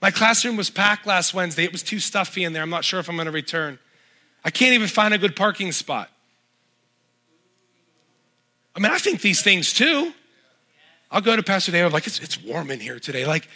My 0.00 0.10
classroom 0.10 0.56
was 0.56 0.70
packed 0.70 1.06
last 1.06 1.34
Wednesday. 1.34 1.64
It 1.64 1.72
was 1.72 1.82
too 1.82 1.98
stuffy 1.98 2.44
in 2.44 2.52
there. 2.52 2.62
I'm 2.62 2.70
not 2.70 2.84
sure 2.84 3.00
if 3.00 3.08
I'm 3.08 3.16
going 3.16 3.26
to 3.26 3.32
return. 3.32 3.78
I 4.44 4.50
can't 4.50 4.74
even 4.74 4.88
find 4.88 5.12
a 5.12 5.18
good 5.18 5.34
parking 5.34 5.72
spot. 5.72 6.10
I 8.76 8.80
mean, 8.80 8.92
I 8.92 8.98
think 8.98 9.20
these 9.20 9.42
things 9.42 9.72
too. 9.72 10.12
I'll 11.10 11.20
go 11.20 11.34
to 11.34 11.42
Pastor 11.42 11.72
David, 11.72 11.92
like, 11.92 12.06
it's, 12.06 12.20
it's 12.20 12.40
warm 12.40 12.70
in 12.70 12.78
here 12.78 13.00
today. 13.00 13.26
Like, 13.26 13.48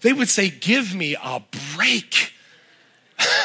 they 0.00 0.12
would 0.12 0.28
say, 0.28 0.50
Give 0.50 0.94
me 0.94 1.16
a 1.22 1.40
break. 1.76 2.32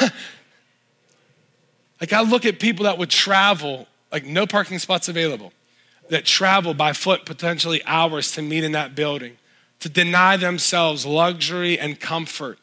like, 2.00 2.12
I 2.12 2.22
look 2.22 2.44
at 2.44 2.58
people 2.58 2.84
that 2.84 2.98
would 2.98 3.10
travel, 3.10 3.86
like, 4.10 4.24
no 4.24 4.46
parking 4.46 4.80
spots 4.80 5.08
available, 5.08 5.52
that 6.08 6.24
travel 6.24 6.74
by 6.74 6.92
foot 6.92 7.24
potentially 7.24 7.82
hours 7.84 8.32
to 8.32 8.42
meet 8.42 8.64
in 8.64 8.72
that 8.72 8.94
building, 8.94 9.36
to 9.80 9.88
deny 9.88 10.36
themselves 10.36 11.06
luxury 11.06 11.78
and 11.78 12.00
comfort 12.00 12.58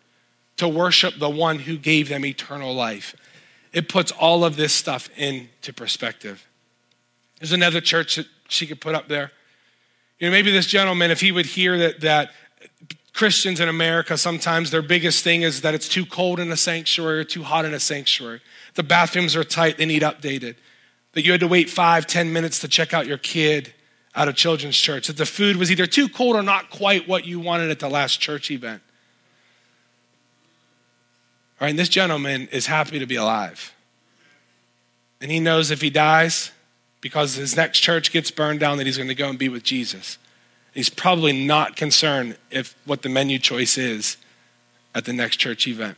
to 0.57 0.67
worship 0.67 1.15
the 1.19 1.29
one 1.29 1.59
who 1.59 1.77
gave 1.77 2.09
them 2.09 2.25
eternal 2.25 2.73
life. 2.73 3.15
It 3.73 3.89
puts 3.89 4.11
all 4.11 4.45
of 4.45 4.55
this 4.55 4.73
stuff 4.73 5.09
into 5.17 5.73
perspective. 5.73 6.47
There's 7.39 7.51
another 7.51 7.81
church 7.81 8.15
that 8.15 8.27
she 8.47 8.65
could 8.65 8.79
put 8.79 8.95
up 8.95 9.07
there. 9.07 9.31
You 10.19 10.27
know, 10.27 10.31
maybe 10.31 10.51
this 10.51 10.67
gentleman, 10.67 11.11
if 11.11 11.19
he 11.19 11.31
would 11.31 11.45
hear 11.45 11.77
that, 11.77 11.99
that 12.01 12.31
Christians 13.13 13.59
in 13.59 13.67
America, 13.67 14.17
sometimes 14.17 14.71
their 14.71 14.81
biggest 14.81 15.23
thing 15.23 15.41
is 15.41 15.61
that 15.61 15.73
it's 15.73 15.89
too 15.89 16.05
cold 16.05 16.39
in 16.39 16.51
a 16.51 16.57
sanctuary 16.57 17.19
or 17.19 17.23
too 17.25 17.43
hot 17.43 17.65
in 17.65 17.73
a 17.73 17.79
sanctuary. 17.79 18.41
The 18.75 18.83
bathrooms 18.83 19.35
are 19.35 19.43
tight, 19.43 19.77
they 19.77 19.85
need 19.85 20.01
updated. 20.03 20.55
That 21.15 21.25
you 21.25 21.31
had 21.31 21.41
to 21.41 21.47
wait 21.47 21.69
five, 21.69 22.05
ten 22.05 22.31
minutes 22.31 22.59
to 22.59 22.67
check 22.67 22.93
out 22.93 23.07
your 23.07 23.17
kid 23.17 23.73
out 24.13 24.27
of 24.27 24.35
children's 24.35 24.77
church. 24.77 25.07
That 25.07 25.17
the 25.17 25.25
food 25.25 25.55
was 25.55 25.71
either 25.71 25.87
too 25.87 26.07
cold 26.07 26.35
or 26.35 26.43
not 26.43 26.69
quite 26.69 27.07
what 27.07 27.25
you 27.25 27.39
wanted 27.39 27.71
at 27.71 27.79
the 27.79 27.89
last 27.89 28.19
church 28.19 28.51
event. 28.51 28.83
All 31.59 31.65
right, 31.65 31.69
and 31.69 31.79
this 31.79 31.89
gentleman 31.89 32.47
is 32.51 32.67
happy 32.67 32.99
to 32.99 33.05
be 33.05 33.15
alive. 33.15 33.73
And 35.21 35.31
he 35.31 35.39
knows 35.39 35.71
if 35.71 35.81
he 35.81 35.89
dies, 35.89 36.51
because 36.99 37.35
his 37.35 37.55
next 37.55 37.79
church 37.79 38.11
gets 38.11 38.29
burned 38.29 38.59
down, 38.59 38.77
that 38.77 38.85
he's 38.85 38.97
going 38.97 39.09
to 39.09 39.15
go 39.15 39.29
and 39.29 39.39
be 39.39 39.47
with 39.47 39.63
Jesus. 39.63 40.17
He's 40.73 40.89
probably 40.89 41.45
not 41.45 41.77
concerned 41.77 42.37
if 42.51 42.75
what 42.85 43.03
the 43.03 43.09
menu 43.09 43.39
choice 43.39 43.77
is 43.77 44.17
at 44.93 45.05
the 45.05 45.13
next 45.13 45.37
church 45.37 45.65
event. 45.67 45.97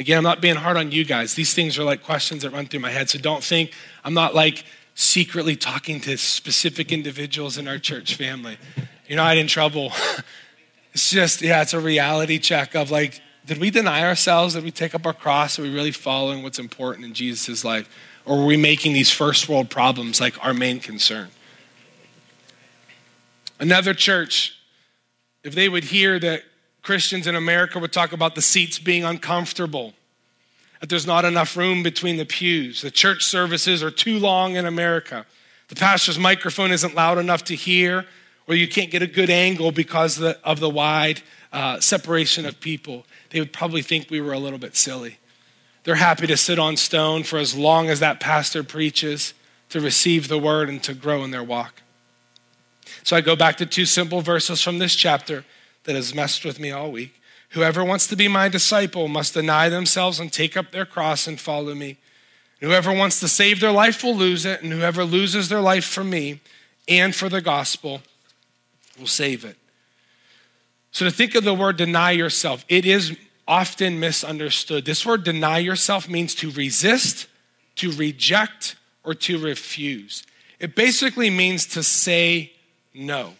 Again, 0.00 0.16
I'm 0.16 0.24
not 0.24 0.40
being 0.40 0.56
hard 0.56 0.78
on 0.78 0.92
you 0.92 1.04
guys. 1.04 1.34
These 1.34 1.52
things 1.52 1.78
are 1.78 1.84
like 1.84 2.02
questions 2.02 2.40
that 2.40 2.52
run 2.52 2.64
through 2.64 2.80
my 2.80 2.88
head. 2.88 3.10
So 3.10 3.18
don't 3.18 3.44
think 3.44 3.74
I'm 4.02 4.14
not 4.14 4.34
like 4.34 4.64
secretly 4.94 5.56
talking 5.56 6.00
to 6.00 6.16
specific 6.16 6.90
individuals 6.90 7.58
in 7.58 7.68
our 7.68 7.76
church 7.76 8.14
family. 8.14 8.56
You're 9.06 9.18
not 9.18 9.36
in 9.36 9.46
trouble. 9.46 9.92
it's 10.94 11.10
just, 11.10 11.42
yeah, 11.42 11.60
it's 11.60 11.74
a 11.74 11.80
reality 11.80 12.38
check 12.38 12.74
of 12.74 12.90
like, 12.90 13.20
did 13.44 13.58
we 13.58 13.68
deny 13.68 14.02
ourselves? 14.02 14.54
Did 14.54 14.64
we 14.64 14.70
take 14.70 14.94
up 14.94 15.04
our 15.04 15.12
cross? 15.12 15.58
Are 15.58 15.62
we 15.62 15.74
really 15.74 15.92
following 15.92 16.42
what's 16.42 16.58
important 16.58 17.04
in 17.04 17.12
Jesus' 17.12 17.62
life? 17.62 17.86
Or 18.24 18.38
were 18.38 18.46
we 18.46 18.56
making 18.56 18.94
these 18.94 19.10
first 19.10 19.50
world 19.50 19.68
problems 19.68 20.18
like 20.18 20.42
our 20.42 20.54
main 20.54 20.80
concern? 20.80 21.28
Another 23.58 23.92
church, 23.92 24.58
if 25.44 25.54
they 25.54 25.68
would 25.68 25.84
hear 25.84 26.18
that 26.20 26.44
Christians 26.82 27.26
in 27.26 27.34
America 27.34 27.78
would 27.78 27.92
talk 27.92 28.12
about 28.12 28.34
the 28.34 28.42
seats 28.42 28.78
being 28.78 29.04
uncomfortable, 29.04 29.94
that 30.80 30.88
there's 30.88 31.06
not 31.06 31.24
enough 31.24 31.56
room 31.56 31.82
between 31.82 32.16
the 32.16 32.24
pews, 32.24 32.82
the 32.82 32.90
church 32.90 33.24
services 33.24 33.82
are 33.82 33.90
too 33.90 34.18
long 34.18 34.56
in 34.56 34.66
America, 34.66 35.26
the 35.68 35.76
pastor's 35.76 36.18
microphone 36.18 36.72
isn't 36.72 36.94
loud 36.94 37.18
enough 37.18 37.44
to 37.44 37.54
hear, 37.54 38.06
or 38.48 38.54
you 38.54 38.66
can't 38.66 38.90
get 38.90 39.02
a 39.02 39.06
good 39.06 39.30
angle 39.30 39.70
because 39.70 40.16
of 40.16 40.22
the, 40.22 40.38
of 40.42 40.58
the 40.58 40.70
wide 40.70 41.22
uh, 41.52 41.80
separation 41.80 42.46
of 42.46 42.60
people, 42.60 43.04
they 43.30 43.40
would 43.40 43.52
probably 43.52 43.82
think 43.82 44.10
we 44.10 44.20
were 44.20 44.32
a 44.32 44.38
little 44.38 44.58
bit 44.58 44.76
silly. 44.76 45.18
They're 45.84 45.94
happy 45.96 46.26
to 46.26 46.36
sit 46.36 46.58
on 46.58 46.76
stone 46.76 47.22
for 47.22 47.38
as 47.38 47.56
long 47.56 47.88
as 47.88 48.00
that 48.00 48.20
pastor 48.20 48.62
preaches 48.62 49.34
to 49.70 49.80
receive 49.80 50.28
the 50.28 50.38
word 50.38 50.68
and 50.68 50.82
to 50.82 50.94
grow 50.94 51.24
in 51.24 51.30
their 51.30 51.42
walk. 51.42 51.82
So 53.02 53.16
I 53.16 53.20
go 53.20 53.36
back 53.36 53.56
to 53.58 53.66
two 53.66 53.86
simple 53.86 54.20
verses 54.20 54.62
from 54.62 54.78
this 54.78 54.94
chapter 54.94 55.44
that 55.84 55.96
has 55.96 56.14
messed 56.14 56.44
with 56.44 56.60
me 56.60 56.70
all 56.70 56.90
week. 56.90 57.14
Whoever 57.50 57.84
wants 57.84 58.06
to 58.08 58.16
be 58.16 58.28
my 58.28 58.48
disciple 58.48 59.08
must 59.08 59.34
deny 59.34 59.68
themselves 59.68 60.20
and 60.20 60.32
take 60.32 60.56
up 60.56 60.70
their 60.70 60.86
cross 60.86 61.26
and 61.26 61.40
follow 61.40 61.74
me. 61.74 61.98
whoever 62.60 62.92
wants 62.92 63.18
to 63.20 63.26
save 63.26 63.58
their 63.58 63.72
life 63.72 64.04
will 64.04 64.14
lose 64.14 64.44
it, 64.44 64.62
and 64.62 64.70
whoever 64.72 65.02
loses 65.02 65.48
their 65.48 65.62
life 65.62 65.84
for 65.84 66.04
me 66.04 66.40
and 66.86 67.14
for 67.14 67.30
the 67.30 67.40
gospel 67.40 68.02
will 68.98 69.06
save 69.06 69.44
it. 69.44 69.56
So 70.92 71.06
to 71.06 71.10
think 71.10 71.34
of 71.34 71.44
the 71.44 71.54
word 71.54 71.76
deny 71.76 72.10
yourself, 72.10 72.64
it 72.68 72.84
is 72.84 73.16
often 73.48 73.98
misunderstood. 73.98 74.84
This 74.84 75.06
word 75.06 75.24
deny 75.24 75.58
yourself 75.58 76.08
means 76.08 76.34
to 76.36 76.50
resist, 76.50 77.28
to 77.76 77.90
reject, 77.92 78.76
or 79.04 79.14
to 79.14 79.38
refuse. 79.38 80.24
It 80.58 80.74
basically 80.74 81.30
means 81.30 81.66
to 81.68 81.82
say 81.82 82.52
no. 82.92 83.34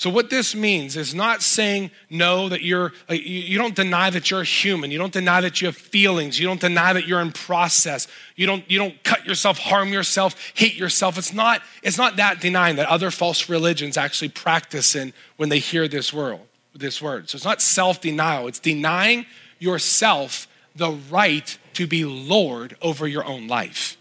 So, 0.00 0.08
what 0.08 0.30
this 0.30 0.54
means 0.54 0.96
is 0.96 1.14
not 1.14 1.42
saying 1.42 1.90
no, 2.08 2.48
that 2.48 2.62
you're, 2.62 2.94
uh, 3.10 3.12
you 3.12 3.58
don't 3.58 3.74
deny 3.74 4.08
that 4.08 4.30
you're 4.30 4.44
human. 4.44 4.90
You 4.90 4.96
don't 4.96 5.12
deny 5.12 5.42
that 5.42 5.60
you 5.60 5.66
have 5.66 5.76
feelings. 5.76 6.40
You 6.40 6.46
don't 6.46 6.58
deny 6.58 6.94
that 6.94 7.06
you're 7.06 7.20
in 7.20 7.32
process. 7.32 8.08
You 8.34 8.46
don't, 8.46 8.64
you 8.70 8.78
don't 8.78 9.04
cut 9.04 9.26
yourself, 9.26 9.58
harm 9.58 9.92
yourself, 9.92 10.52
hate 10.54 10.74
yourself. 10.74 11.18
It's 11.18 11.34
not, 11.34 11.60
it's 11.82 11.98
not 11.98 12.16
that 12.16 12.40
denying 12.40 12.76
that 12.76 12.88
other 12.88 13.10
false 13.10 13.50
religions 13.50 13.98
actually 13.98 14.30
practice 14.30 14.94
in 14.94 15.12
when 15.36 15.50
they 15.50 15.58
hear 15.58 15.86
this 15.86 16.14
word, 16.14 16.38
this 16.74 17.02
word. 17.02 17.28
So, 17.28 17.36
it's 17.36 17.44
not 17.44 17.60
self 17.60 18.00
denial, 18.00 18.48
it's 18.48 18.58
denying 18.58 19.26
yourself 19.58 20.48
the 20.74 20.92
right 21.10 21.58
to 21.74 21.86
be 21.86 22.06
Lord 22.06 22.74
over 22.80 23.06
your 23.06 23.26
own 23.26 23.48
life. 23.48 23.98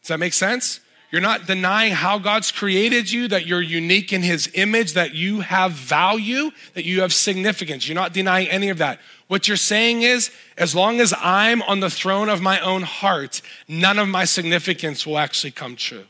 Does 0.00 0.08
that 0.08 0.18
make 0.18 0.32
sense? 0.32 0.80
You're 1.14 1.20
not 1.20 1.46
denying 1.46 1.92
how 1.92 2.18
God's 2.18 2.50
created 2.50 3.12
you, 3.12 3.28
that 3.28 3.46
you're 3.46 3.62
unique 3.62 4.12
in 4.12 4.24
His 4.24 4.50
image, 4.54 4.94
that 4.94 5.14
you 5.14 5.42
have 5.42 5.70
value, 5.70 6.50
that 6.72 6.84
you 6.84 7.02
have 7.02 7.14
significance. 7.14 7.86
You're 7.86 7.94
not 7.94 8.12
denying 8.12 8.48
any 8.48 8.68
of 8.68 8.78
that. 8.78 8.98
What 9.28 9.46
you're 9.46 9.56
saying 9.56 10.02
is, 10.02 10.32
as 10.58 10.74
long 10.74 11.00
as 11.00 11.14
I'm 11.16 11.62
on 11.62 11.78
the 11.78 11.88
throne 11.88 12.28
of 12.28 12.42
my 12.42 12.58
own 12.58 12.82
heart, 12.82 13.42
none 13.68 14.00
of 14.00 14.08
my 14.08 14.24
significance 14.24 15.06
will 15.06 15.16
actually 15.16 15.52
come 15.52 15.76
true. 15.76 16.06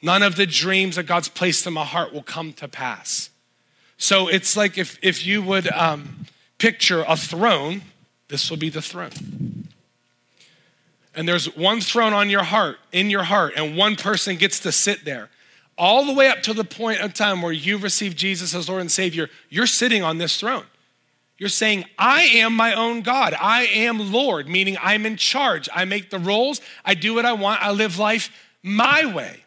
None 0.00 0.22
of 0.22 0.36
the 0.36 0.46
dreams 0.46 0.96
that 0.96 1.02
God's 1.02 1.28
placed 1.28 1.66
in 1.66 1.74
my 1.74 1.84
heart 1.84 2.14
will 2.14 2.22
come 2.22 2.54
to 2.54 2.66
pass. 2.66 3.28
So 3.98 4.26
it's 4.26 4.56
like 4.56 4.78
if, 4.78 4.98
if 5.02 5.26
you 5.26 5.42
would 5.42 5.70
um, 5.72 6.24
picture 6.56 7.04
a 7.06 7.14
throne, 7.14 7.82
this 8.28 8.48
will 8.48 8.56
be 8.56 8.70
the 8.70 8.80
throne 8.80 9.10
and 11.18 11.26
there's 11.26 11.56
one 11.56 11.80
throne 11.80 12.12
on 12.12 12.30
your 12.30 12.44
heart, 12.44 12.78
in 12.92 13.10
your 13.10 13.24
heart, 13.24 13.54
and 13.56 13.76
one 13.76 13.96
person 13.96 14.36
gets 14.36 14.60
to 14.60 14.70
sit 14.70 15.04
there, 15.04 15.28
all 15.76 16.06
the 16.06 16.12
way 16.12 16.28
up 16.28 16.42
to 16.42 16.54
the 16.54 16.62
point 16.62 17.00
of 17.00 17.12
time 17.12 17.42
where 17.42 17.50
you 17.50 17.76
receive 17.76 18.14
Jesus 18.14 18.54
as 18.54 18.68
Lord 18.68 18.82
and 18.82 18.90
Savior, 18.90 19.28
you're 19.48 19.66
sitting 19.66 20.04
on 20.04 20.18
this 20.18 20.38
throne. 20.38 20.62
You're 21.36 21.48
saying, 21.48 21.86
I 21.98 22.22
am 22.22 22.52
my 22.52 22.72
own 22.72 23.00
God. 23.00 23.34
I 23.34 23.64
am 23.64 24.12
Lord, 24.12 24.48
meaning 24.48 24.76
I'm 24.80 25.04
in 25.04 25.16
charge. 25.16 25.68
I 25.74 25.84
make 25.86 26.10
the 26.10 26.20
rules. 26.20 26.60
I 26.84 26.94
do 26.94 27.14
what 27.14 27.26
I 27.26 27.32
want. 27.32 27.64
I 27.64 27.72
live 27.72 27.98
life 27.98 28.30
my 28.62 29.04
way. 29.04 29.42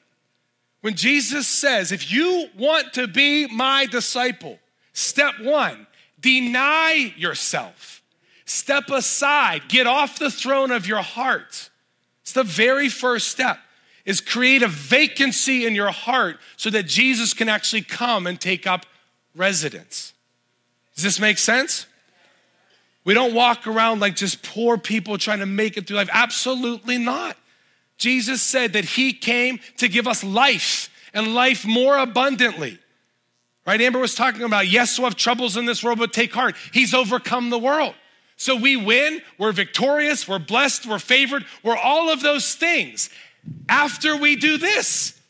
When 0.82 0.96
Jesus 0.96 1.48
says, 1.48 1.94
if 1.94 2.12
you 2.12 2.50
want 2.58 2.92
to 2.96 3.08
be 3.08 3.48
my 3.48 3.86
disciple, 3.86 4.60
step 4.92 5.36
one, 5.40 5.88
deny 6.20 7.14
yourself. 7.16 8.01
Step 8.52 8.90
aside, 8.90 9.70
get 9.70 9.88
off 9.88 10.20
the 10.20 10.30
throne 10.30 10.72
of 10.72 10.86
your 10.86 11.02
heart. 11.02 11.70
It's 12.22 12.34
the 12.34 12.44
very 12.44 12.90
first 12.90 13.30
step 13.30 13.58
is 14.04 14.20
create 14.20 14.62
a 14.62 14.68
vacancy 14.68 15.66
in 15.66 15.74
your 15.74 15.92
heart 15.92 16.38
so 16.58 16.70
that 16.70 16.86
Jesus 16.86 17.34
can 17.34 17.48
actually 17.48 17.84
come 17.84 18.28
and 18.28 18.42
take 18.42 18.68
up 18.68 18.86
residence. 19.34 20.12
Does 20.96 21.06
this 21.06 21.18
make 21.18 21.38
sense? 21.38 21.86
We 23.06 23.14
don't 23.14 23.34
walk 23.34 23.68
around 23.68 24.02
like 24.02 24.18
just 24.18 24.44
poor 24.44 24.78
people 24.78 25.18
trying 25.18 25.40
to 25.40 25.46
make 25.46 25.78
it 25.78 25.88
through 25.88 25.96
life. 25.96 26.10
Absolutely 26.12 26.98
not. 26.98 27.38
Jesus 27.98 28.42
said 28.42 28.74
that 28.74 28.84
he 28.84 29.14
came 29.14 29.62
to 29.78 29.88
give 29.88 30.10
us 30.10 30.26
life 30.26 30.90
and 31.14 31.34
life 31.34 31.66
more 31.66 31.98
abundantly. 31.98 32.80
Right? 33.66 33.80
Amber 33.80 34.00
was 34.00 34.14
talking 34.14 34.44
about, 34.44 34.68
yes, 34.68 35.00
we'll 35.00 35.08
have 35.08 35.16
troubles 35.16 35.56
in 35.56 35.66
this 35.66 35.82
world, 35.82 36.00
but 36.00 36.12
take 36.12 36.34
heart. 36.34 36.58
He's 36.74 36.94
overcome 36.94 37.50
the 37.50 37.58
world. 37.58 37.96
So 38.42 38.56
we 38.56 38.76
win, 38.76 39.22
we're 39.38 39.52
victorious, 39.52 40.28
we're 40.28 40.40
blessed, 40.40 40.88
we're 40.88 40.98
favored, 40.98 41.46
we're 41.62 41.78
all 41.78 42.12
of 42.12 42.24
those 42.24 42.56
things. 42.56 43.12
After 43.70 44.18
we 44.18 44.36
do 44.36 44.58
this, 44.58 45.22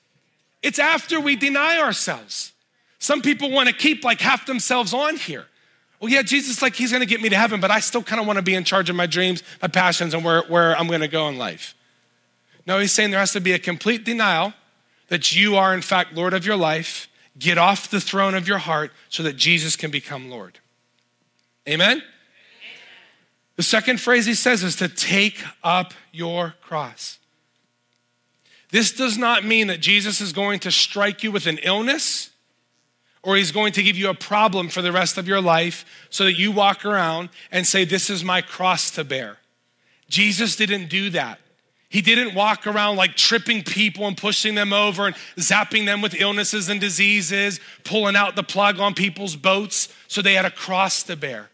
it's 0.63 0.80
after 0.80 1.20
we 1.20 1.36
deny 1.36 1.77
ourselves. 1.77 2.53
Some 3.00 3.22
people 3.22 3.51
want 3.51 3.68
to 3.68 3.75
keep 3.75 4.06
like 4.06 4.22
half 4.22 4.46
themselves 4.46 4.94
on 4.94 5.18
here. 5.18 5.46
Well, 6.00 6.10
yeah, 6.10 6.22
Jesus, 6.22 6.62
like, 6.62 6.74
he's 6.74 6.94
gonna 6.94 7.06
get 7.06 7.20
me 7.20 7.27
to 7.27 7.36
heaven, 7.36 7.60
but 7.60 7.70
I 7.70 7.82
still 7.82 8.01
kind 8.01 8.22
of 8.22 8.27
wanna 8.27 8.44
be 8.44 8.56
in 8.56 8.63
charge 8.63 8.89
of 8.89 8.96
my 8.96 9.08
dreams, 9.08 9.44
my 9.62 9.68
passions, 9.68 10.13
and 10.13 10.24
where, 10.24 10.44
where 10.44 10.77
I'm 10.77 10.88
gonna 10.88 11.10
go 11.10 11.27
in 11.27 11.38
life. 11.38 11.75
No, 12.65 12.80
he's 12.80 12.94
saying 12.94 13.12
there 13.12 13.20
has 13.20 13.34
to 13.34 13.41
be 13.41 13.51
a 13.51 13.60
complete 13.60 14.06
denial 14.06 14.53
that 15.10 15.36
you 15.36 15.58
are, 15.58 15.74
in 15.74 15.82
fact, 15.82 16.13
Lord 16.13 16.34
of 16.34 16.46
your 16.46 16.56
life. 16.56 17.10
Get 17.38 17.58
off 17.58 17.89
the 17.89 18.00
throne 18.00 18.36
of 18.36 18.48
your 18.48 18.60
heart 18.60 18.94
so 19.10 19.22
that 19.24 19.36
Jesus 19.36 19.75
can 19.75 19.91
become 19.91 20.30
Lord. 20.30 20.60
Amen? 21.68 22.03
The 23.55 23.63
second 23.63 24.00
phrase 24.00 24.25
he 24.25 24.34
says 24.34 24.63
is 24.63 24.75
to 24.77 24.88
take 24.88 25.43
up 25.63 25.93
your 26.12 26.55
cross. 26.62 27.20
This 28.72 28.91
does 28.91 29.17
not 29.17 29.43
mean 29.43 29.67
that 29.67 29.81
Jesus 29.81 30.22
is 30.22 30.31
going 30.31 30.60
to 30.62 30.72
strike 30.72 31.24
you 31.24 31.31
with 31.31 31.46
an 31.46 31.60
illness 31.62 32.29
or 33.24 33.36
he's 33.36 33.51
going 33.51 33.74
to 33.74 33.84
give 33.84 33.98
you 33.98 34.10
a 34.10 34.15
problem 34.15 34.70
for 34.70 34.81
the 34.81 34.91
rest 34.91 35.17
of 35.17 35.27
your 35.27 35.41
life 35.41 35.86
so 36.10 36.24
that 36.24 36.34
you 36.34 36.51
walk 36.51 36.86
around 36.86 37.29
and 37.51 37.67
say, 37.67 37.86
This 37.86 38.10
is 38.10 38.24
my 38.24 38.41
cross 38.41 38.89
to 38.91 39.03
bear. 39.03 39.38
Jesus 40.10 40.55
didn't 40.55 40.89
do 40.89 41.10
that. 41.12 41.39
He 41.88 42.01
didn't 42.01 42.36
walk 42.36 42.65
around 42.65 42.96
like 42.96 43.15
tripping 43.15 43.63
people 43.63 44.08
and 44.08 44.15
pushing 44.15 44.55
them 44.55 44.72
over 44.72 45.08
and 45.08 45.15
zapping 45.36 45.86
them 45.86 46.01
with 46.01 46.15
illnesses 46.20 46.70
and 46.70 46.79
diseases, 46.79 47.60
pulling 47.84 48.15
out 48.15 48.38
the 48.38 48.43
plug 48.43 48.79
on 48.79 48.93
people's 48.93 49.36
boats 49.36 49.93
so 50.08 50.22
they 50.22 50.34
had 50.34 50.46
a 50.46 50.51
cross 50.51 51.03
to 51.03 51.17
bear. 51.17 51.50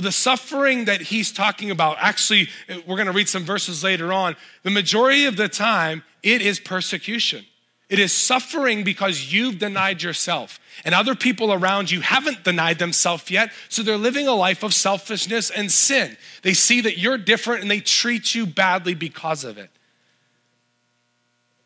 The 0.00 0.12
suffering 0.12 0.86
that 0.86 1.00
he's 1.00 1.32
talking 1.32 1.70
about, 1.70 1.96
actually, 2.00 2.48
we're 2.86 2.96
going 2.96 3.06
to 3.06 3.12
read 3.12 3.28
some 3.28 3.44
verses 3.44 3.82
later 3.82 4.12
on. 4.12 4.36
The 4.62 4.70
majority 4.70 5.24
of 5.24 5.36
the 5.36 5.48
time, 5.48 6.02
it 6.22 6.42
is 6.42 6.60
persecution. 6.60 7.46
It 7.88 7.98
is 7.98 8.12
suffering 8.12 8.82
because 8.82 9.32
you've 9.32 9.58
denied 9.58 10.02
yourself. 10.02 10.58
And 10.84 10.94
other 10.94 11.14
people 11.14 11.52
around 11.52 11.90
you 11.90 12.00
haven't 12.00 12.42
denied 12.42 12.78
themselves 12.78 13.30
yet. 13.30 13.52
So 13.68 13.82
they're 13.82 13.96
living 13.96 14.26
a 14.26 14.34
life 14.34 14.62
of 14.62 14.74
selfishness 14.74 15.50
and 15.50 15.70
sin. 15.70 16.16
They 16.42 16.52
see 16.52 16.80
that 16.80 16.98
you're 16.98 17.18
different 17.18 17.62
and 17.62 17.70
they 17.70 17.80
treat 17.80 18.34
you 18.34 18.44
badly 18.44 18.94
because 18.94 19.44
of 19.44 19.56
it. 19.56 19.70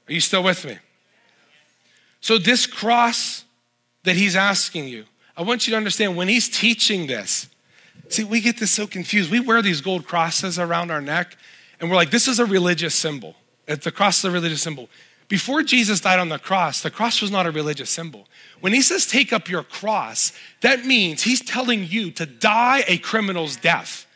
Are 0.08 0.12
you 0.12 0.20
still 0.20 0.42
with 0.42 0.64
me? 0.64 0.78
So, 2.20 2.36
this 2.36 2.66
cross 2.66 3.44
that 4.02 4.16
he's 4.16 4.36
asking 4.36 4.88
you, 4.88 5.04
I 5.36 5.42
want 5.42 5.66
you 5.66 5.70
to 5.70 5.76
understand 5.76 6.16
when 6.16 6.28
he's 6.28 6.48
teaching 6.48 7.06
this, 7.06 7.48
see, 8.10 8.24
we 8.24 8.40
get 8.40 8.58
this 8.58 8.70
so 8.70 8.86
confused. 8.86 9.30
We 9.30 9.40
wear 9.40 9.62
these 9.62 9.80
gold 9.80 10.06
crosses 10.06 10.58
around 10.58 10.90
our 10.90 11.00
neck 11.00 11.36
and 11.80 11.88
we're 11.88 11.96
like, 11.96 12.10
this 12.10 12.28
is 12.28 12.38
a 12.38 12.44
religious 12.44 12.94
symbol. 12.94 13.34
The 13.66 13.92
cross 13.92 14.18
is 14.18 14.24
a 14.24 14.30
religious 14.30 14.62
symbol. 14.62 14.88
Before 15.28 15.62
Jesus 15.62 16.00
died 16.00 16.18
on 16.18 16.28
the 16.28 16.40
cross, 16.40 16.82
the 16.82 16.90
cross 16.90 17.22
was 17.22 17.30
not 17.30 17.46
a 17.46 17.52
religious 17.52 17.88
symbol. 17.88 18.26
When 18.60 18.72
he 18.72 18.82
says 18.82 19.06
take 19.06 19.32
up 19.32 19.48
your 19.48 19.62
cross, 19.62 20.32
that 20.60 20.84
means 20.84 21.22
he's 21.22 21.40
telling 21.40 21.86
you 21.86 22.10
to 22.12 22.26
die 22.26 22.84
a 22.88 22.98
criminal's 22.98 23.56
death. 23.56 24.06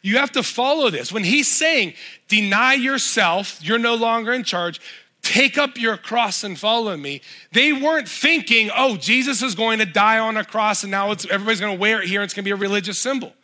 You 0.00 0.16
have 0.18 0.32
to 0.32 0.42
follow 0.42 0.90
this. 0.90 1.12
When 1.12 1.24
he's 1.24 1.48
saying, 1.48 1.94
deny 2.28 2.74
yourself, 2.74 3.60
you're 3.62 3.78
no 3.78 3.94
longer 3.94 4.32
in 4.32 4.42
charge, 4.42 4.80
take 5.28 5.58
up 5.58 5.76
your 5.76 5.98
cross 5.98 6.42
and 6.42 6.58
follow 6.58 6.96
me, 6.96 7.20
they 7.52 7.70
weren't 7.70 8.08
thinking, 8.08 8.70
oh, 8.74 8.96
Jesus 8.96 9.42
is 9.42 9.54
going 9.54 9.78
to 9.78 9.84
die 9.84 10.18
on 10.18 10.38
a 10.38 10.44
cross 10.44 10.82
and 10.82 10.90
now 10.90 11.10
everybody's 11.10 11.60
going 11.60 11.76
to 11.76 11.80
wear 11.80 12.00
it 12.02 12.08
here 12.08 12.22
it's 12.22 12.32
going 12.32 12.44
to 12.44 12.48
be 12.48 12.52
a 12.52 12.56
religious 12.56 12.98
symbol. 12.98 13.34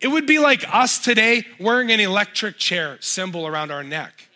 It 0.00 0.08
would 0.08 0.26
be 0.26 0.38
like 0.38 0.64
us 0.74 0.98
today 0.98 1.44
wearing 1.60 1.92
an 1.92 2.00
electric 2.00 2.56
chair 2.56 2.96
symbol 3.00 3.46
around 3.46 3.70
our 3.70 3.84
neck. 3.84 4.28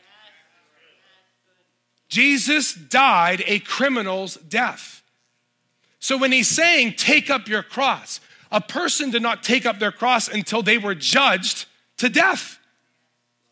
Jesus 2.09 2.75
died 2.75 3.43
a 3.47 3.59
criminal's 3.61 4.37
death. 4.37 5.03
So 5.99 6.19
when 6.19 6.33
he's 6.33 6.49
saying, 6.49 6.95
take 6.97 7.31
up 7.31 7.49
your 7.49 7.63
cross, 7.63 8.21
a 8.53 8.61
person 8.61 9.11
did 9.11 9.23
not 9.23 9.43
take 9.43 9.65
up 9.65 9.79
their 9.79 9.91
cross 9.91 10.29
until 10.29 10.63
they 10.63 10.79
were 10.79 10.95
judged 10.95 11.67
to 11.97 12.11
death. 12.11 12.59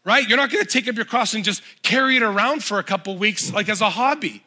Right? 0.04 0.28
You're 0.28 0.36
not 0.36 0.50
going 0.50 0.64
to 0.64 0.70
take 0.70 0.86
up 0.86 0.96
your 0.96 1.06
cross 1.06 1.34
and 1.34 1.44
just 1.44 1.62
carry 1.82 2.16
it 2.16 2.22
around 2.22 2.62
for 2.62 2.78
a 2.78 2.82
couple 2.82 3.16
weeks 3.16 3.52
like 3.52 3.68
as 3.68 3.80
a 3.80 3.90
hobby. 3.90 4.42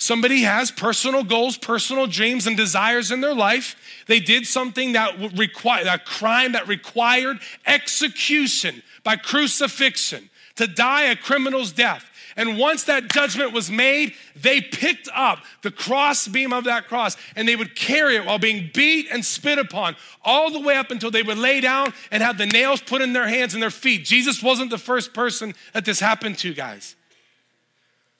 Somebody 0.00 0.42
has 0.42 0.70
personal 0.70 1.24
goals, 1.24 1.58
personal 1.58 2.06
dreams, 2.06 2.46
and 2.46 2.56
desires 2.56 3.10
in 3.10 3.20
their 3.20 3.34
life. 3.34 3.74
They 4.06 4.20
did 4.20 4.46
something 4.46 4.92
that 4.92 5.36
required 5.36 5.88
a 5.88 5.98
crime 5.98 6.52
that 6.52 6.68
required 6.68 7.40
execution 7.66 8.82
by 9.02 9.16
crucifixion 9.16 10.30
to 10.54 10.68
die 10.68 11.02
a 11.04 11.16
criminal's 11.16 11.72
death. 11.72 12.07
And 12.38 12.56
once 12.56 12.84
that 12.84 13.08
judgment 13.12 13.52
was 13.52 13.68
made, 13.68 14.14
they 14.36 14.60
picked 14.60 15.08
up 15.12 15.40
the 15.62 15.72
cross 15.72 16.28
beam 16.28 16.52
of 16.52 16.64
that 16.64 16.86
cross 16.86 17.16
and 17.34 17.48
they 17.48 17.56
would 17.56 17.74
carry 17.74 18.14
it 18.14 18.24
while 18.24 18.38
being 18.38 18.70
beat 18.72 19.08
and 19.10 19.24
spit 19.24 19.58
upon 19.58 19.96
all 20.24 20.52
the 20.52 20.60
way 20.60 20.76
up 20.76 20.92
until 20.92 21.10
they 21.10 21.24
would 21.24 21.36
lay 21.36 21.60
down 21.60 21.92
and 22.12 22.22
have 22.22 22.38
the 22.38 22.46
nails 22.46 22.80
put 22.80 23.02
in 23.02 23.12
their 23.12 23.26
hands 23.26 23.54
and 23.54 23.62
their 23.62 23.70
feet. 23.70 24.04
Jesus 24.04 24.40
wasn't 24.40 24.70
the 24.70 24.78
first 24.78 25.12
person 25.12 25.52
that 25.72 25.84
this 25.84 25.98
happened 25.98 26.38
to, 26.38 26.54
guys. 26.54 26.94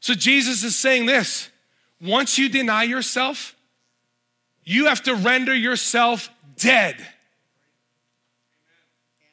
So 0.01 0.15
Jesus 0.15 0.65
is 0.65 0.75
saying 0.75 1.07
this 1.07 1.49
once 2.01 2.39
you 2.39 2.49
deny 2.49 2.83
yourself, 2.83 3.55
you 4.65 4.87
have 4.87 5.03
to 5.05 5.15
render 5.15 5.55
yourself 5.55 6.29
dead. 6.57 6.97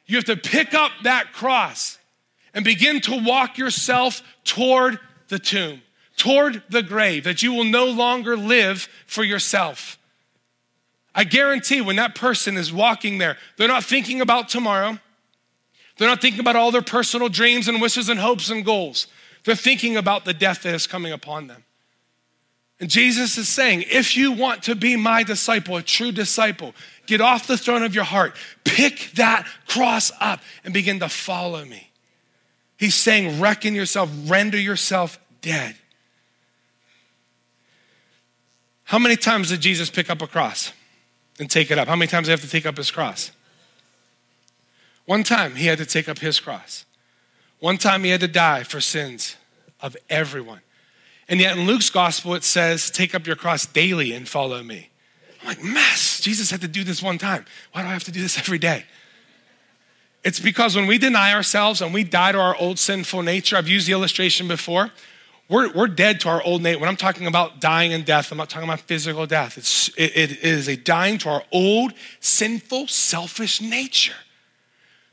You 0.06 0.14
have 0.14 0.26
to 0.26 0.36
pick 0.36 0.74
up 0.74 0.92
that 1.02 1.32
cross 1.32 1.98
and 2.56 2.64
begin 2.64 3.02
to 3.02 3.22
walk 3.22 3.58
yourself 3.58 4.22
toward 4.42 4.98
the 5.28 5.38
tomb, 5.38 5.82
toward 6.16 6.62
the 6.70 6.82
grave, 6.82 7.24
that 7.24 7.42
you 7.42 7.52
will 7.52 7.64
no 7.64 7.84
longer 7.84 8.34
live 8.34 8.88
for 9.06 9.22
yourself. 9.22 9.98
I 11.14 11.24
guarantee 11.24 11.82
when 11.82 11.96
that 11.96 12.14
person 12.14 12.56
is 12.56 12.72
walking 12.72 13.18
there, 13.18 13.36
they're 13.58 13.68
not 13.68 13.84
thinking 13.84 14.22
about 14.22 14.48
tomorrow. 14.48 14.98
They're 15.98 16.08
not 16.08 16.22
thinking 16.22 16.40
about 16.40 16.56
all 16.56 16.70
their 16.70 16.80
personal 16.80 17.28
dreams 17.28 17.68
and 17.68 17.80
wishes 17.80 18.08
and 18.08 18.18
hopes 18.18 18.48
and 18.48 18.64
goals. 18.64 19.06
They're 19.44 19.54
thinking 19.54 19.98
about 19.98 20.24
the 20.24 20.34
death 20.34 20.62
that 20.62 20.74
is 20.74 20.86
coming 20.86 21.12
upon 21.12 21.48
them. 21.48 21.62
And 22.80 22.88
Jesus 22.88 23.36
is 23.36 23.50
saying, 23.50 23.84
if 23.90 24.16
you 24.16 24.32
want 24.32 24.62
to 24.64 24.74
be 24.74 24.96
my 24.96 25.22
disciple, 25.22 25.76
a 25.76 25.82
true 25.82 26.12
disciple, 26.12 26.74
get 27.06 27.20
off 27.20 27.46
the 27.46 27.58
throne 27.58 27.82
of 27.82 27.94
your 27.94 28.04
heart, 28.04 28.34
pick 28.64 29.10
that 29.14 29.46
cross 29.66 30.10
up, 30.20 30.40
and 30.64 30.72
begin 30.72 31.00
to 31.00 31.08
follow 31.10 31.62
me. 31.64 31.90
He's 32.76 32.94
saying, 32.94 33.40
reckon 33.40 33.74
yourself, 33.74 34.10
render 34.26 34.58
yourself 34.58 35.18
dead. 35.40 35.76
How 38.84 38.98
many 38.98 39.16
times 39.16 39.48
did 39.48 39.60
Jesus 39.60 39.90
pick 39.90 40.10
up 40.10 40.22
a 40.22 40.26
cross 40.26 40.72
and 41.38 41.50
take 41.50 41.70
it 41.70 41.78
up? 41.78 41.88
How 41.88 41.96
many 41.96 42.08
times 42.08 42.26
did 42.26 42.30
he 42.30 42.32
have 42.32 42.40
to 42.42 42.50
take 42.50 42.66
up 42.66 42.76
his 42.76 42.90
cross? 42.90 43.32
One 45.06 45.22
time 45.22 45.54
he 45.56 45.66
had 45.66 45.78
to 45.78 45.86
take 45.86 46.08
up 46.08 46.18
his 46.18 46.38
cross. 46.38 46.84
One 47.58 47.78
time 47.78 48.04
he 48.04 48.10
had 48.10 48.20
to 48.20 48.28
die 48.28 48.62
for 48.62 48.80
sins 48.80 49.36
of 49.80 49.96
everyone. 50.10 50.60
And 51.28 51.40
yet 51.40 51.56
in 51.56 51.66
Luke's 51.66 51.90
gospel, 51.90 52.34
it 52.34 52.44
says, 52.44 52.90
Take 52.90 53.14
up 53.14 53.26
your 53.26 53.36
cross 53.36 53.66
daily 53.66 54.12
and 54.12 54.28
follow 54.28 54.62
me. 54.62 54.90
I'm 55.40 55.48
like, 55.48 55.62
mess, 55.62 56.20
Jesus 56.20 56.50
had 56.50 56.60
to 56.60 56.68
do 56.68 56.84
this 56.84 57.02
one 57.02 57.18
time. 57.18 57.44
Why 57.72 57.82
do 57.82 57.88
I 57.88 57.92
have 57.92 58.04
to 58.04 58.12
do 58.12 58.20
this 58.20 58.38
every 58.38 58.58
day? 58.58 58.84
It's 60.26 60.40
because 60.40 60.74
when 60.74 60.88
we 60.88 60.98
deny 60.98 61.32
ourselves 61.32 61.80
and 61.80 61.94
we 61.94 62.02
die 62.02 62.32
to 62.32 62.40
our 62.40 62.56
old 62.56 62.80
sinful 62.80 63.22
nature, 63.22 63.56
I've 63.56 63.68
used 63.68 63.86
the 63.86 63.92
illustration 63.92 64.48
before, 64.48 64.90
we're, 65.48 65.70
we're 65.72 65.86
dead 65.86 66.18
to 66.22 66.28
our 66.28 66.42
old 66.42 66.62
nature. 66.62 66.80
When 66.80 66.88
I'm 66.88 66.96
talking 66.96 67.28
about 67.28 67.60
dying 67.60 67.92
and 67.92 68.04
death, 68.04 68.32
I'm 68.32 68.38
not 68.38 68.50
talking 68.50 68.68
about 68.68 68.80
physical 68.80 69.24
death. 69.26 69.56
It's, 69.56 69.88
it, 69.90 70.16
it 70.16 70.42
is 70.42 70.66
a 70.66 70.76
dying 70.76 71.18
to 71.18 71.28
our 71.28 71.44
old, 71.52 71.92
sinful, 72.18 72.88
selfish 72.88 73.60
nature. 73.60 74.16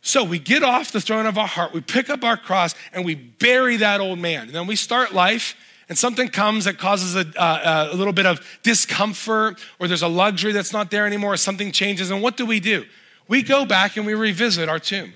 So 0.01 0.23
we 0.23 0.39
get 0.39 0.63
off 0.63 0.91
the 0.91 0.99
throne 0.99 1.27
of 1.27 1.37
our 1.37 1.45
heart, 1.45 1.73
we 1.73 1.81
pick 1.81 2.09
up 2.09 2.23
our 2.23 2.35
cross, 2.35 2.73
and 2.91 3.05
we 3.05 3.13
bury 3.13 3.77
that 3.77 4.01
old 4.01 4.17
man. 4.17 4.47
And 4.47 4.55
then 4.55 4.65
we 4.65 4.75
start 4.75 5.13
life, 5.13 5.55
and 5.89 5.95
something 5.95 6.27
comes 6.27 6.65
that 6.65 6.79
causes 6.79 7.15
a, 7.15 7.39
uh, 7.39 7.89
a 7.91 7.95
little 7.95 8.13
bit 8.13 8.25
of 8.25 8.43
discomfort, 8.63 9.63
or 9.77 9.87
there's 9.87 10.01
a 10.01 10.07
luxury 10.07 10.53
that's 10.53 10.73
not 10.73 10.89
there 10.89 11.05
anymore, 11.05 11.33
or 11.33 11.37
something 11.37 11.71
changes. 11.71 12.09
And 12.09 12.19
what 12.19 12.35
do 12.35 12.47
we 12.47 12.59
do? 12.59 12.85
We 13.27 13.43
go 13.43 13.65
back 13.65 13.97
and 13.97 14.05
we 14.05 14.13
revisit 14.13 14.69
our 14.69 14.79
tomb. 14.79 15.13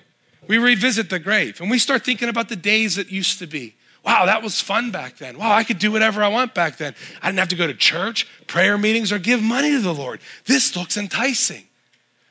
We 0.48 0.58
revisit 0.58 1.10
the 1.10 1.20
grave 1.20 1.60
and 1.60 1.70
we 1.70 1.80
start 1.80 2.06
thinking 2.06 2.30
about 2.30 2.50
the 2.50 2.56
days 2.56 2.96
that 2.96 3.12
used 3.12 3.40
to 3.40 3.48
be. 3.48 3.76
Wow, 4.06 4.26
that 4.26 4.42
was 4.42 4.62
fun 4.62 4.92
back 4.92 5.18
then. 5.18 5.38
Wow, 5.38 5.52
I 5.52 5.66
could 5.66 5.80
do 5.80 5.92
whatever 5.92 6.24
I 6.24 6.30
want 6.30 6.54
back 6.54 6.78
then. 6.78 6.96
I 7.22 7.28
didn't 7.28 7.40
have 7.40 7.50
to 7.50 7.58
go 7.58 7.68
to 7.68 7.74
church, 7.74 8.26
prayer 8.48 8.78
meetings, 8.78 9.12
or 9.12 9.20
give 9.20 9.44
money 9.44 9.72
to 9.72 9.82
the 9.82 9.94
Lord. 9.94 10.22
This 10.46 10.78
looks 10.78 10.96
enticing. 10.96 11.66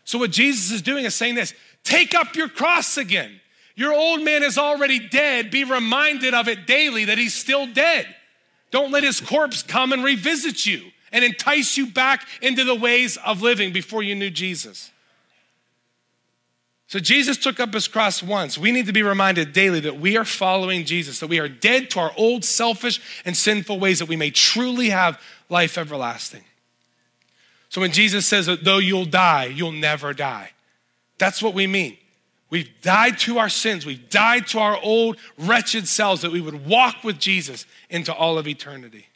So, 0.04 0.18
what 0.18 0.30
Jesus 0.30 0.70
is 0.70 0.80
doing 0.80 1.04
is 1.04 1.14
saying 1.14 1.34
this 1.34 1.52
take 1.84 2.14
up 2.14 2.34
your 2.34 2.48
cross 2.48 2.96
again. 2.96 3.40
Your 3.74 3.92
old 3.92 4.22
man 4.22 4.42
is 4.42 4.56
already 4.56 4.98
dead. 4.98 5.50
Be 5.50 5.64
reminded 5.64 6.32
of 6.32 6.48
it 6.48 6.66
daily 6.66 7.04
that 7.04 7.18
he's 7.18 7.34
still 7.34 7.66
dead. 7.66 8.06
Don't 8.70 8.90
let 8.90 9.04
his 9.04 9.20
corpse 9.20 9.62
come 9.62 9.92
and 9.92 10.02
revisit 10.02 10.64
you 10.64 10.82
and 11.12 11.22
entice 11.24 11.76
you 11.76 11.88
back 11.88 12.26
into 12.40 12.64
the 12.64 12.74
ways 12.74 13.18
of 13.18 13.42
living 13.42 13.72
before 13.72 14.02
you 14.02 14.14
knew 14.14 14.30
Jesus. 14.30 14.90
So 16.88 17.00
Jesus 17.00 17.36
took 17.36 17.58
up 17.58 17.74
his 17.74 17.88
cross 17.88 18.22
once. 18.22 18.56
We 18.56 18.70
need 18.70 18.86
to 18.86 18.92
be 18.92 19.02
reminded 19.02 19.52
daily 19.52 19.80
that 19.80 19.98
we 19.98 20.16
are 20.16 20.24
following 20.24 20.84
Jesus, 20.84 21.18
that 21.18 21.26
we 21.26 21.40
are 21.40 21.48
dead 21.48 21.90
to 21.90 22.00
our 22.00 22.12
old 22.16 22.44
selfish 22.44 23.00
and 23.24 23.36
sinful 23.36 23.80
ways, 23.80 23.98
that 23.98 24.08
we 24.08 24.16
may 24.16 24.30
truly 24.30 24.90
have 24.90 25.20
life 25.48 25.78
everlasting. 25.78 26.44
So 27.68 27.80
when 27.80 27.90
Jesus 27.90 28.24
says, 28.26 28.46
that 28.46 28.64
though 28.64 28.78
you'll 28.78 29.04
die, 29.04 29.46
you'll 29.46 29.72
never 29.72 30.14
die, 30.14 30.50
that's 31.18 31.42
what 31.42 31.54
we 31.54 31.66
mean. 31.66 31.96
We've 32.50 32.70
died 32.80 33.18
to 33.20 33.38
our 33.38 33.48
sins. 33.48 33.84
We've 33.84 34.08
died 34.08 34.46
to 34.48 34.60
our 34.60 34.78
old 34.80 35.16
wretched 35.36 35.88
selves 35.88 36.22
that 36.22 36.30
we 36.30 36.40
would 36.40 36.66
walk 36.66 37.02
with 37.02 37.18
Jesus 37.18 37.66
into 37.90 38.14
all 38.14 38.38
of 38.38 38.46
eternity. 38.46 39.08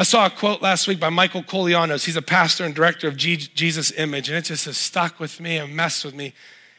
I 0.00 0.02
saw 0.02 0.24
a 0.24 0.30
quote 0.30 0.62
last 0.62 0.88
week 0.88 0.98
by 0.98 1.10
Michael 1.10 1.42
Koulianos. 1.42 2.06
He's 2.06 2.16
a 2.16 2.22
pastor 2.22 2.64
and 2.64 2.74
director 2.74 3.06
of 3.06 3.18
Jesus 3.18 3.92
Image, 3.98 4.30
and 4.30 4.38
it 4.38 4.46
just 4.46 4.64
has 4.64 4.78
stuck 4.78 5.20
with 5.20 5.40
me 5.40 5.58
and 5.58 5.76
messed 5.76 6.06
with 6.06 6.14
me. 6.14 6.32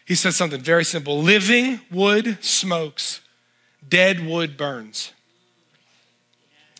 He 0.07 0.15
said 0.15 0.33
something 0.33 0.59
very 0.59 0.83
simple 0.83 1.21
Living 1.21 1.81
wood 1.91 2.43
smokes, 2.43 3.21
dead 3.87 4.25
wood 4.25 4.57
burns. 4.57 5.11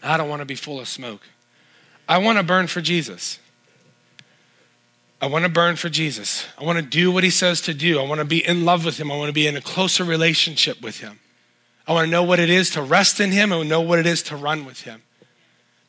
I 0.02 0.18
don't 0.18 0.30
want 0.30 0.40
to 0.40 0.48
be 0.48 0.56
full 0.56 0.80
of 0.80 0.88
smoke. 0.88 1.22
I 2.10 2.18
want 2.18 2.40
to 2.40 2.44
burn 2.44 2.66
for 2.66 2.82
Jesus. 2.82 3.38
I 5.22 5.28
want 5.28 5.46
to 5.46 5.52
burn 5.52 5.76
for 5.76 5.90
Jesus. 5.90 6.48
I 6.58 6.64
want 6.64 6.80
to 6.80 6.84
do 6.84 7.12
what 7.12 7.24
he 7.24 7.30
says 7.30 7.62
to 7.62 7.74
do. 7.76 8.00
I 8.00 8.08
want 8.08 8.18
to 8.18 8.26
be 8.26 8.44
in 8.44 8.66
love 8.66 8.84
with 8.84 8.98
him. 8.98 9.12
I 9.12 9.16
want 9.16 9.30
to 9.30 9.34
be 9.34 9.46
in 9.46 9.58
a 9.58 9.62
closer 9.62 10.04
relationship 10.04 10.82
with 10.82 11.02
him. 11.02 11.20
I 11.88 11.94
want 11.94 12.06
to 12.06 12.12
know 12.12 12.24
what 12.24 12.40
it 12.40 12.50
is 12.50 12.72
to 12.72 12.82
rest 12.82 13.20
in 13.20 13.32
him 13.32 13.52
and 13.52 13.70
know 13.70 13.82
what 13.82 14.00
it 14.00 14.08
is 14.08 14.24
to 14.24 14.36
run 14.36 14.66
with 14.66 14.82
him. 14.82 15.04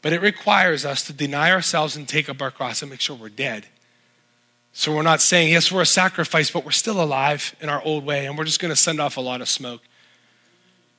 But 0.03 0.12
it 0.12 0.21
requires 0.21 0.85
us 0.85 1.05
to 1.07 1.12
deny 1.12 1.51
ourselves 1.51 1.97
and 1.97 2.09
take 2.09 2.29
up 2.29 2.43
our 2.43 2.51
cross 2.51 2.83
and 2.83 2.91
make 2.91 3.01
sure 3.01 3.17
we're 3.17 3.29
dead. 3.29 3.67
So 4.73 4.95
we're 4.95 5.03
not 5.03 5.21
saying, 5.21 5.53
yes, 5.53 5.71
we're 5.71 5.83
a 5.83 5.87
sacrifice, 5.87 6.51
but 6.51 6.65
we're 6.65 6.71
still 6.73 7.01
alive 7.01 7.55
in 7.61 7.69
our 7.69 7.83
old 7.83 8.05
way 8.05 8.27
and 8.27 8.37
we're 8.37 8.45
just 8.45 8.61
going 8.61 8.71
to 8.71 8.77
send 8.77 9.01
off 9.01 9.17
a 9.17 9.21
lot 9.21 9.41
of 9.41 9.49
smoke. 9.49 9.83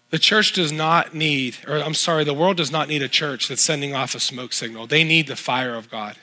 The 0.09 0.19
church 0.19 0.53
does 0.53 0.71
not 0.71 1.13
need, 1.13 1.57
or 1.67 1.77
I'm 1.77 1.95
sorry, 1.95 2.23
the 2.23 2.35
world 2.35 2.57
does 2.57 2.71
not 2.71 2.87
need 2.87 3.01
a 3.01 3.09
church 3.09 3.47
that's 3.47 3.63
sending 3.63 3.95
off 3.95 4.13
a 4.15 4.19
smoke 4.19 4.53
signal. 4.53 4.85
They 4.87 5.03
need 5.03 5.27
the 5.27 5.35
fire 5.35 5.75
of 5.75 5.89
God. 5.89 6.17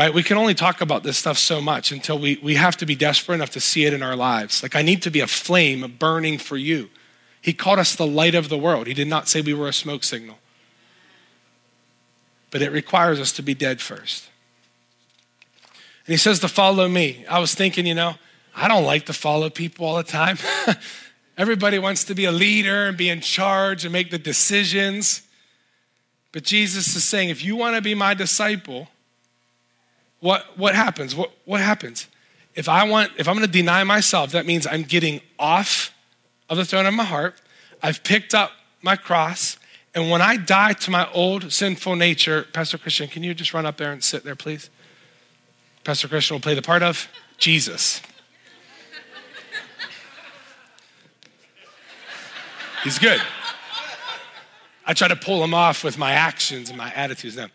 right? 0.00 0.14
We 0.14 0.22
can 0.22 0.38
only 0.38 0.54
talk 0.54 0.80
about 0.80 1.02
this 1.02 1.18
stuff 1.18 1.36
so 1.36 1.60
much 1.60 1.92
until 1.92 2.18
we, 2.18 2.40
we 2.42 2.54
have 2.54 2.74
to 2.78 2.86
be 2.86 2.94
desperate 2.94 3.34
enough 3.34 3.50
to 3.50 3.60
see 3.60 3.84
it 3.84 3.92
in 3.92 4.02
our 4.02 4.16
lives. 4.16 4.62
Like, 4.62 4.74
I 4.74 4.80
need 4.80 5.02
to 5.02 5.10
be 5.10 5.20
a 5.20 5.26
flame 5.26 5.84
a 5.84 5.88
burning 5.88 6.38
for 6.38 6.56
you. 6.56 6.88
He 7.40 7.52
called 7.52 7.78
us 7.78 7.96
the 7.96 8.06
light 8.06 8.34
of 8.34 8.48
the 8.48 8.58
world. 8.58 8.86
He 8.86 8.94
did 8.94 9.08
not 9.08 9.28
say 9.28 9.40
we 9.40 9.54
were 9.54 9.68
a 9.68 9.72
smoke 9.72 10.04
signal. 10.04 10.38
But 12.50 12.62
it 12.62 12.70
requires 12.70 13.20
us 13.20 13.32
to 13.32 13.42
be 13.42 13.54
dead 13.54 13.80
first. 13.80 14.28
And 16.06 16.12
he 16.12 16.16
says 16.16 16.40
to 16.40 16.48
follow 16.48 16.88
me. 16.88 17.24
I 17.28 17.38
was 17.38 17.54
thinking, 17.54 17.86
you 17.86 17.94
know, 17.94 18.14
I 18.54 18.68
don't 18.68 18.84
like 18.84 19.06
to 19.06 19.12
follow 19.12 19.48
people 19.48 19.86
all 19.86 19.96
the 19.96 20.02
time. 20.02 20.38
Everybody 21.38 21.78
wants 21.78 22.04
to 22.04 22.14
be 22.14 22.24
a 22.24 22.32
leader 22.32 22.86
and 22.86 22.96
be 22.96 23.08
in 23.08 23.20
charge 23.20 23.84
and 23.84 23.92
make 23.92 24.10
the 24.10 24.18
decisions. 24.18 25.22
But 26.32 26.42
Jesus 26.42 26.94
is 26.94 27.04
saying, 27.04 27.30
if 27.30 27.42
you 27.42 27.56
want 27.56 27.76
to 27.76 27.82
be 27.82 27.94
my 27.94 28.12
disciple, 28.12 28.88
what, 30.20 30.58
what 30.58 30.74
happens? 30.74 31.14
What, 31.14 31.32
what 31.44 31.60
happens? 31.60 32.08
If 32.54 32.68
I 32.68 32.84
want, 32.84 33.12
if 33.16 33.26
I'm 33.26 33.36
going 33.36 33.46
to 33.46 33.52
deny 33.52 33.84
myself, 33.84 34.32
that 34.32 34.44
means 34.44 34.66
I'm 34.66 34.82
getting 34.82 35.20
off 35.38 35.94
of 36.50 36.58
the 36.58 36.64
throne 36.66 36.84
of 36.84 36.92
my 36.92 37.04
heart. 37.04 37.40
I've 37.82 38.04
picked 38.04 38.34
up 38.34 38.50
my 38.82 38.96
cross. 38.96 39.56
And 39.94 40.10
when 40.10 40.20
I 40.20 40.36
die 40.36 40.74
to 40.74 40.90
my 40.90 41.10
old 41.12 41.52
sinful 41.52 41.96
nature, 41.96 42.46
Pastor 42.52 42.76
Christian, 42.76 43.08
can 43.08 43.22
you 43.22 43.32
just 43.32 43.54
run 43.54 43.64
up 43.64 43.78
there 43.78 43.92
and 43.92 44.04
sit 44.04 44.24
there, 44.24 44.36
please? 44.36 44.68
Pastor 45.84 46.08
Christian 46.08 46.34
will 46.34 46.40
play 46.40 46.54
the 46.54 46.62
part 46.62 46.82
of 46.82 47.08
Jesus. 47.38 48.02
He's 52.84 52.98
good. 52.98 53.20
I 54.86 54.94
try 54.94 55.08
to 55.08 55.16
pull 55.16 55.44
him 55.44 55.54
off 55.54 55.84
with 55.84 55.98
my 55.98 56.12
actions 56.12 56.68
and 56.68 56.78
my 56.78 56.92
attitudes 56.94 57.36
now. 57.36 57.48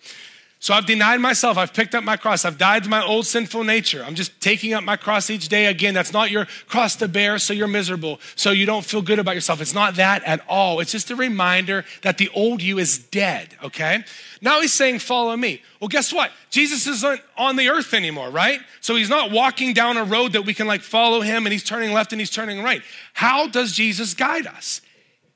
So 0.65 0.73
I've 0.73 0.87
denied 0.87 1.21
myself. 1.21 1.59
I've 1.59 1.75
picked 1.75 1.93
up 1.93 2.03
my 2.03 2.17
cross. 2.17 2.43
I've 2.43 2.57
died 2.57 2.85
to 2.85 2.89
my 2.89 3.05
old 3.05 3.27
sinful 3.27 3.63
nature. 3.63 4.03
I'm 4.03 4.15
just 4.15 4.41
taking 4.41 4.73
up 4.73 4.83
my 4.83 4.95
cross 4.95 5.29
each 5.29 5.47
day. 5.47 5.67
Again, 5.67 5.93
that's 5.93 6.11
not 6.11 6.31
your 6.31 6.47
cross 6.67 6.95
to 6.95 7.07
bear, 7.07 7.37
so 7.37 7.53
you're 7.53 7.67
miserable, 7.67 8.19
so 8.35 8.49
you 8.49 8.65
don't 8.65 8.83
feel 8.83 9.03
good 9.03 9.19
about 9.19 9.35
yourself. 9.35 9.61
It's 9.61 9.75
not 9.75 9.93
that 9.97 10.23
at 10.23 10.43
all. 10.49 10.79
It's 10.79 10.91
just 10.91 11.11
a 11.11 11.15
reminder 11.15 11.85
that 12.01 12.17
the 12.17 12.29
old 12.33 12.63
you 12.63 12.79
is 12.79 12.97
dead, 12.97 13.49
okay? 13.61 14.05
Now 14.41 14.59
he's 14.59 14.73
saying, 14.73 14.97
Follow 14.97 15.37
me. 15.37 15.61
Well, 15.79 15.87
guess 15.87 16.11
what? 16.11 16.31
Jesus 16.49 16.87
isn't 16.87 17.21
on 17.37 17.57
the 17.57 17.69
earth 17.69 17.93
anymore, 17.93 18.31
right? 18.31 18.59
So 18.81 18.95
he's 18.95 19.07
not 19.07 19.29
walking 19.29 19.75
down 19.75 19.97
a 19.97 20.03
road 20.03 20.33
that 20.33 20.47
we 20.47 20.55
can 20.55 20.65
like 20.65 20.81
follow 20.81 21.21
him 21.21 21.45
and 21.45 21.53
he's 21.53 21.63
turning 21.63 21.93
left 21.93 22.11
and 22.11 22.19
he's 22.19 22.31
turning 22.31 22.63
right. 22.63 22.81
How 23.13 23.45
does 23.45 23.71
Jesus 23.71 24.15
guide 24.15 24.47
us? 24.47 24.81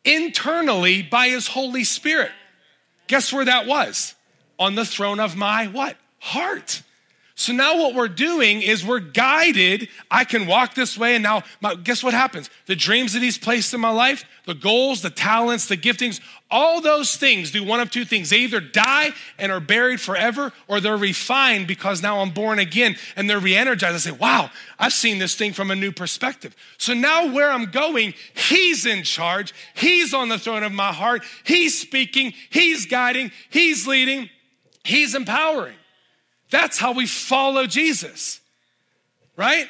Internally 0.04 1.04
by 1.04 1.28
his 1.28 1.50
Holy 1.50 1.84
Spirit. 1.84 2.32
Guess 3.06 3.32
where 3.32 3.46
that 3.46 3.68
was? 3.68 4.16
On 4.60 4.76
the 4.76 4.86
throne 4.86 5.20
of 5.20 5.36
my 5.36 5.68
what? 5.68 5.96
Heart. 6.20 6.84
So 7.40 7.54
now 7.54 7.78
what 7.78 7.96
we're 7.96 8.10
doing 8.10 8.62
is 8.62 8.86
we're 8.86 9.00
guided. 9.00 9.88
I 10.12 10.26
can 10.26 10.46
walk 10.46 10.76
this 10.76 10.98
way, 10.98 11.16
and 11.16 11.24
now 11.24 11.44
my, 11.62 11.74
guess 11.74 12.04
what 12.04 12.14
happens? 12.14 12.50
The 12.66 12.76
dreams 12.76 13.14
that 13.14 13.22
He's 13.22 13.38
placed 13.38 13.74
in 13.74 13.80
my 13.80 13.92
life, 13.92 14.26
the 14.46 14.54
goals, 14.54 15.02
the 15.02 15.10
talents, 15.10 15.66
the 15.66 15.78
giftings, 15.78 16.20
all 16.52 16.82
those 16.82 17.16
things 17.16 17.52
do 17.52 17.64
one 17.64 17.80
of 17.80 17.92
two 17.92 18.04
things. 18.04 18.30
They 18.30 18.40
either 18.40 18.60
die 18.60 19.12
and 19.38 19.54
are 19.54 19.62
buried 19.62 20.02
forever, 20.02 20.52
or 20.68 20.82
they're 20.82 20.98
refined 20.98 21.66
because 21.66 22.04
now 22.04 22.20
I'm 22.20 22.32
born 22.32 22.60
again 22.60 22.98
and 23.16 23.30
they're 23.30 23.40
re 23.40 23.56
energized. 23.56 23.96
I 23.96 24.00
say, 24.00 24.12
wow, 24.12 24.50
I've 24.78 24.92
seen 24.92 25.18
this 25.18 25.36
thing 25.36 25.54
from 25.54 25.72
a 25.72 25.76
new 25.76 25.94
perspective. 25.94 26.58
So 26.78 26.94
now 26.94 27.32
where 27.32 27.52
I'm 27.52 27.72
going, 27.72 28.16
He's 28.34 28.86
in 28.86 29.04
charge. 29.04 29.54
He's 29.76 30.14
on 30.14 30.28
the 30.28 30.38
throne 30.38 30.64
of 30.64 30.74
my 30.74 30.92
heart. 30.92 31.24
He's 31.46 31.80
speaking, 31.80 32.34
He's 32.50 32.86
guiding, 32.86 33.32
He's 33.50 33.88
leading. 33.88 34.30
He's 34.90 35.14
empowering. 35.14 35.76
That's 36.50 36.80
how 36.80 36.94
we 36.94 37.06
follow 37.06 37.68
Jesus, 37.68 38.40
right? 39.38 39.68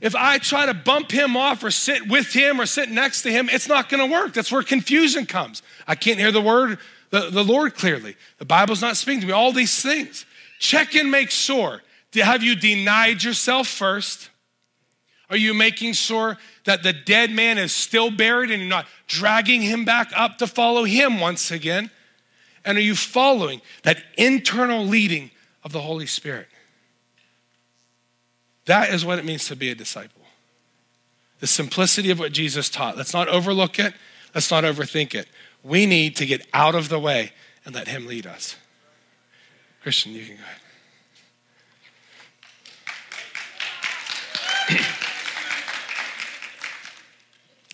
If 0.00 0.16
I 0.16 0.38
try 0.38 0.66
to 0.66 0.74
bump 0.74 1.12
him 1.12 1.36
off 1.36 1.62
or 1.62 1.70
sit 1.70 2.08
with 2.08 2.32
him 2.32 2.60
or 2.60 2.66
sit 2.66 2.90
next 2.90 3.22
to 3.22 3.30
him, 3.30 3.48
it's 3.50 3.68
not 3.68 3.88
to 3.88 4.06
work. 4.06 4.34
That's 4.34 4.50
where 4.50 4.62
confusion 4.62 5.24
comes. 5.24 5.62
I 5.86 5.94
can't 5.94 6.18
hear 6.18 6.32
the 6.32 6.42
word, 6.42 6.78
the, 7.10 7.30
the 7.30 7.44
Lord 7.44 7.74
clearly. 7.74 8.16
The 8.38 8.44
Bible's 8.44 8.82
not 8.82 8.96
speaking 8.96 9.20
to 9.20 9.26
me. 9.28 9.32
All 9.32 9.52
these 9.52 9.80
things. 9.80 10.26
Check 10.58 10.94
and 10.96 11.10
make 11.10 11.30
sure. 11.30 11.82
Have 12.14 12.42
you 12.42 12.56
denied 12.56 13.22
yourself 13.22 13.68
first? 13.68 14.30
Are 15.30 15.36
you 15.36 15.54
making 15.54 15.94
sure 15.94 16.36
that 16.64 16.82
the 16.82 16.92
dead 16.92 17.30
man 17.30 17.56
is 17.56 17.72
still 17.72 18.10
buried 18.10 18.50
and 18.50 18.60
you're 18.60 18.68
not 18.68 18.86
dragging 19.06 19.62
him 19.62 19.84
back 19.84 20.10
up 20.14 20.38
to 20.38 20.46
follow 20.46 20.84
him 20.84 21.20
once 21.20 21.50
again? 21.50 21.90
And 22.64 22.78
are 22.78 22.82
you 22.82 22.94
following 22.94 23.60
that 23.82 24.02
internal 24.16 24.84
leading 24.84 25.30
of 25.62 25.72
the 25.72 25.80
Holy 25.80 26.06
Spirit? 26.06 26.48
That 28.66 28.90
is 28.90 29.04
what 29.04 29.18
it 29.18 29.24
means 29.24 29.46
to 29.48 29.56
be 29.56 29.70
a 29.70 29.74
disciple. 29.74 30.22
The 31.40 31.46
simplicity 31.46 32.10
of 32.10 32.18
what 32.18 32.32
Jesus 32.32 32.70
taught. 32.70 32.96
Let's 32.96 33.12
not 33.12 33.28
overlook 33.28 33.78
it. 33.78 33.92
Let's 34.34 34.50
not 34.50 34.64
overthink 34.64 35.14
it. 35.14 35.28
We 35.62 35.84
need 35.86 36.16
to 36.16 36.26
get 36.26 36.46
out 36.54 36.74
of 36.74 36.88
the 36.88 36.98
way 36.98 37.32
and 37.64 37.74
let 37.74 37.88
Him 37.88 38.06
lead 38.06 38.26
us. 38.26 38.56
Christian, 39.82 40.12
you 40.12 40.24
can 40.24 40.36
go 40.36 40.42
ahead. 40.42 40.60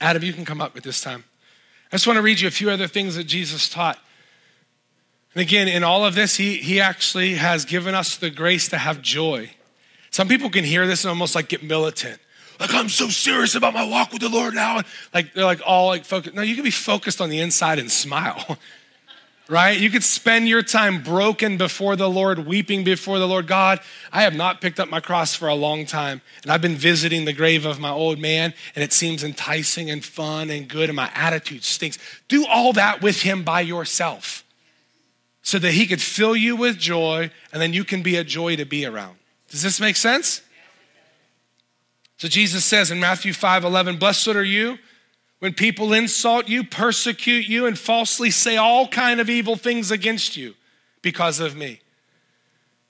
Adam, 0.01 0.23
you 0.25 0.33
can 0.33 0.45
come 0.45 0.61
up 0.61 0.77
at 0.77 0.83
this 0.83 1.01
time. 1.01 1.25
I 1.93 1.97
just 1.97 2.07
want 2.07 2.17
to 2.17 2.23
read 2.23 2.41
you 2.41 2.49
a 2.49 2.53
few 2.53 2.71
other 2.71 2.87
things 2.87 3.17
that 3.17 3.25
Jesus 3.25 3.69
taught. 3.69 3.99
And 5.35 5.43
again, 5.43 5.69
in 5.69 5.85
all 5.85 6.05
of 6.05 6.15
this, 6.15 6.37
he, 6.37 6.57
he 6.57 6.81
actually 6.81 7.35
has 7.35 7.65
given 7.65 7.95
us 7.95 8.17
the 8.17 8.31
grace 8.31 8.69
to 8.71 8.79
have 8.79 9.01
joy. 9.01 9.51
Some 10.11 10.27
people 10.27 10.51
can 10.51 10.65
hear 10.65 10.87
this 10.87 11.05
and 11.05 11.11
almost 11.11 11.35
like 11.35 11.49
get 11.49 11.63
militant. 11.63 12.21
Like, 12.59 12.75
I'm 12.75 12.89
so 12.89 13.09
serious 13.09 13.55
about 13.55 13.73
my 13.73 13.85
walk 13.89 14.13
with 14.13 14.21
the 14.21 14.29
Lord 14.29 14.55
now. 14.55 14.83
Like, 15.15 15.33
they're 15.33 15.45
like 15.45 15.63
all 15.65 15.87
like 15.87 16.05
focused. 16.05 16.35
No, 16.35 16.43
you 16.43 16.55
can 16.55 16.65
be 16.65 16.71
focused 16.71 17.21
on 17.21 17.31
the 17.31 17.39
inside 17.39 17.79
and 17.79 17.91
smile, 17.91 18.59
right? 19.49 19.79
You 19.79 19.89
could 19.89 20.03
spend 20.03 20.49
your 20.49 20.63
time 20.63 21.03
broken 21.03 21.57
before 21.57 21.95
the 21.95 22.11
Lord, 22.11 22.47
weeping 22.47 22.83
before 22.83 23.21
the 23.21 23.27
Lord. 23.27 23.47
God, 23.47 23.81
I 24.13 24.23
have 24.23 24.35
not 24.35 24.61
picked 24.61 24.81
up 24.81 24.91
my 24.91 25.01
cross 25.01 25.35
for 25.35 25.49
a 25.49 25.55
long 25.55 25.87
time. 25.87 26.21
And 26.43 26.51
I've 26.51 26.61
been 26.61 26.75
visiting 26.75 27.25
the 27.25 27.33
grave 27.33 27.65
of 27.65 27.79
my 27.79 27.91
old 27.91 28.19
man, 28.19 28.53
and 28.75 28.83
it 28.83 28.93
seems 28.93 29.23
enticing 29.23 29.91
and 29.91 30.05
fun 30.05 30.51
and 30.51 30.69
good, 30.69 30.91
and 30.91 30.97
my 30.97 31.11
attitude 31.15 31.63
stinks. 31.63 31.99
Do 32.27 32.45
all 32.47 32.73
that 32.75 33.01
with 33.01 33.23
him 33.23 33.45
by 33.45 33.61
yourself 33.61 34.45
so 35.51 35.59
that 35.59 35.73
he 35.73 35.85
could 35.85 36.01
fill 36.01 36.37
you 36.37 36.55
with 36.55 36.79
joy 36.79 37.29
and 37.53 37.61
then 37.61 37.73
you 37.73 37.83
can 37.83 38.03
be 38.03 38.15
a 38.15 38.23
joy 38.23 38.55
to 38.55 38.65
be 38.65 38.87
around. 38.87 39.17
Does 39.49 39.63
this 39.63 39.81
make 39.81 39.97
sense? 39.97 40.43
So 42.19 42.29
Jesus 42.29 42.65
says 42.65 42.93
in 42.93 43.01
Matthew 43.01 43.33
5 43.33 43.65
11, 43.65 43.99
Blessed 43.99 44.29
are 44.29 44.45
you 44.45 44.79
when 45.41 45.53
people 45.53 45.93
insult 45.93 46.49
you, 46.49 46.63
persecute 46.63 47.49
you, 47.49 47.67
and 47.67 47.77
falsely 47.77 48.31
say 48.31 48.57
all 48.57 48.87
kind 48.87 49.21
of 49.21 49.29
evil 49.29 49.57
things 49.57 49.91
against 49.91 50.37
you 50.37 50.55
because 51.03 51.41
of 51.41 51.57
me. 51.57 51.81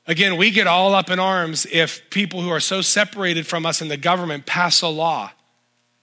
Again, 0.06 0.36
we 0.36 0.50
get 0.50 0.66
all 0.66 0.94
up 0.94 1.08
in 1.08 1.18
arms 1.18 1.66
if 1.72 2.10
people 2.10 2.42
who 2.42 2.50
are 2.50 2.60
so 2.60 2.82
separated 2.82 3.46
from 3.46 3.64
us 3.64 3.80
in 3.80 3.88
the 3.88 3.96
government 3.96 4.44
pass 4.44 4.82
a 4.82 4.88
law 4.88 5.32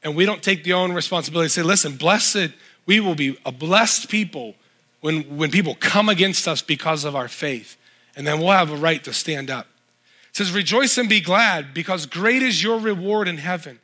and 0.01 0.15
we 0.15 0.25
don't 0.25 0.41
take 0.41 0.63
the 0.63 0.73
own 0.73 0.91
responsibility. 0.93 1.49
Say, 1.49 1.61
listen, 1.61 1.97
blessed, 1.97 2.49
we 2.87 2.99
will 2.99 3.15
be 3.15 3.37
a 3.45 3.51
blessed 3.51 4.09
people 4.09 4.55
when, 5.01 5.37
when 5.37 5.51
people 5.51 5.75
come 5.75 6.09
against 6.09 6.47
us 6.47 6.61
because 6.61 7.03
of 7.03 7.15
our 7.15 7.27
faith. 7.27 7.77
And 8.15 8.25
then 8.25 8.39
we'll 8.39 8.51
have 8.51 8.71
a 8.71 8.75
right 8.75 9.03
to 9.03 9.13
stand 9.13 9.49
up. 9.49 9.67
It 10.29 10.37
says, 10.37 10.51
Rejoice 10.51 10.97
and 10.97 11.07
be 11.07 11.21
glad, 11.21 11.73
because 11.73 12.05
great 12.05 12.41
is 12.41 12.63
your 12.63 12.79
reward 12.79 13.27
in 13.27 13.37
heaven. 13.37 13.79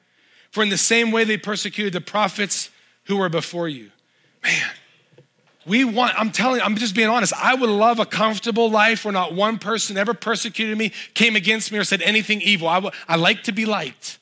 For 0.52 0.64
in 0.64 0.70
the 0.70 0.78
same 0.78 1.12
way 1.12 1.24
they 1.24 1.38
persecuted 1.38 1.94
the 1.94 2.02
prophets 2.02 2.70
who 3.06 3.18
were 3.18 3.30
before 3.30 3.68
you. 3.68 3.92
Man, 4.44 4.72
we 5.66 5.86
want, 5.86 6.14
I'm 6.20 6.32
telling 6.32 6.62
I'm 6.62 6.76
just 6.76 6.96
being 6.96 7.10
honest. 7.10 7.34
I 7.34 7.56
would 7.56 7.70
love 7.70 8.00
a 8.00 8.06
comfortable 8.06 8.70
life 8.70 9.06
where 9.06 9.14
not 9.14 9.34
one 9.34 9.60
person 9.60 9.98
ever 9.98 10.14
persecuted 10.14 10.78
me, 10.78 10.92
came 11.14 11.36
against 11.36 11.72
me, 11.72 11.78
or 11.78 11.84
said 11.84 12.02
anything 12.02 12.42
evil. 12.42 12.68
I, 12.68 12.76
w- 12.76 12.92
I 13.08 13.16
like 13.16 13.44
to 13.44 13.52
be 13.52 13.66
liked. 13.66 14.20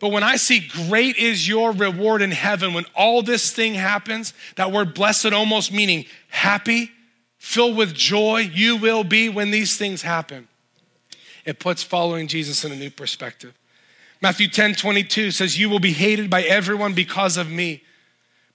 But 0.00 0.12
when 0.12 0.22
I 0.22 0.36
see 0.36 0.60
great 0.60 1.16
is 1.16 1.48
your 1.48 1.72
reward 1.72 2.22
in 2.22 2.30
heaven, 2.30 2.72
when 2.72 2.86
all 2.94 3.22
this 3.22 3.52
thing 3.52 3.74
happens, 3.74 4.32
that 4.56 4.70
word 4.70 4.94
blessed 4.94 5.32
almost 5.32 5.72
meaning 5.72 6.06
happy, 6.28 6.92
filled 7.38 7.76
with 7.76 7.94
joy, 7.94 8.38
you 8.52 8.76
will 8.76 9.02
be 9.02 9.28
when 9.28 9.50
these 9.50 9.76
things 9.76 10.02
happen. 10.02 10.46
It 11.44 11.58
puts 11.58 11.82
following 11.82 12.28
Jesus 12.28 12.64
in 12.64 12.72
a 12.72 12.76
new 12.76 12.90
perspective. 12.90 13.54
Matthew 14.20 14.48
10 14.48 14.74
22 14.74 15.30
says, 15.30 15.58
You 15.58 15.70
will 15.70 15.78
be 15.80 15.92
hated 15.92 16.28
by 16.28 16.42
everyone 16.42 16.94
because 16.94 17.36
of 17.36 17.50
me, 17.50 17.82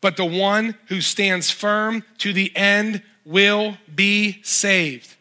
but 0.01 0.17
the 0.17 0.25
one 0.25 0.75
who 0.87 1.01
stands 1.01 1.49
firm 1.49 2.03
to 2.19 2.33
the 2.33 2.55
end 2.55 3.01
will 3.25 3.77
be 3.93 4.41
saved. 4.43 5.15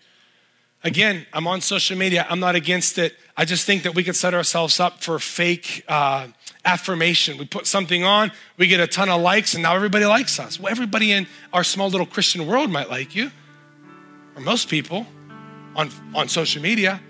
Again, 0.85 1.27
I'm 1.33 1.47
on 1.47 1.61
social 1.61 1.97
media. 1.97 2.27
I'm 2.29 2.41
not 2.41 2.57
against 2.57 2.99
it. 2.99 3.17
I 3.37 3.45
just 3.45 3.65
think 3.65 3.85
that 3.85 3.95
we 3.95 4.05
could 4.05 4.17
set 4.17 4.35
ourselves 4.35 4.79
up 4.79 5.03
for 5.03 5.19
fake 5.19 5.85
uh, 5.89 6.29
affirmation. 6.65 7.39
We 7.39 7.47
put 7.47 7.67
something 7.67 8.05
on, 8.05 8.31
we 8.59 8.67
get 8.67 8.81
a 8.81 8.87
ton 8.87 9.09
of 9.09 9.21
likes, 9.23 9.55
and 9.55 9.63
now 9.63 9.75
everybody 9.75 10.05
likes 10.05 10.39
us. 10.39 10.61
Well, 10.61 10.71
everybody 10.71 11.13
in 11.13 11.27
our 11.53 11.65
small 11.65 11.89
little 11.89 12.07
Christian 12.07 12.47
world 12.47 12.71
might 12.71 12.91
like 12.91 13.15
you, 13.15 13.31
or 14.37 14.43
most 14.43 14.69
people 14.69 15.07
on, 15.75 15.91
on 16.15 16.29
social 16.29 16.61
media. 16.61 17.01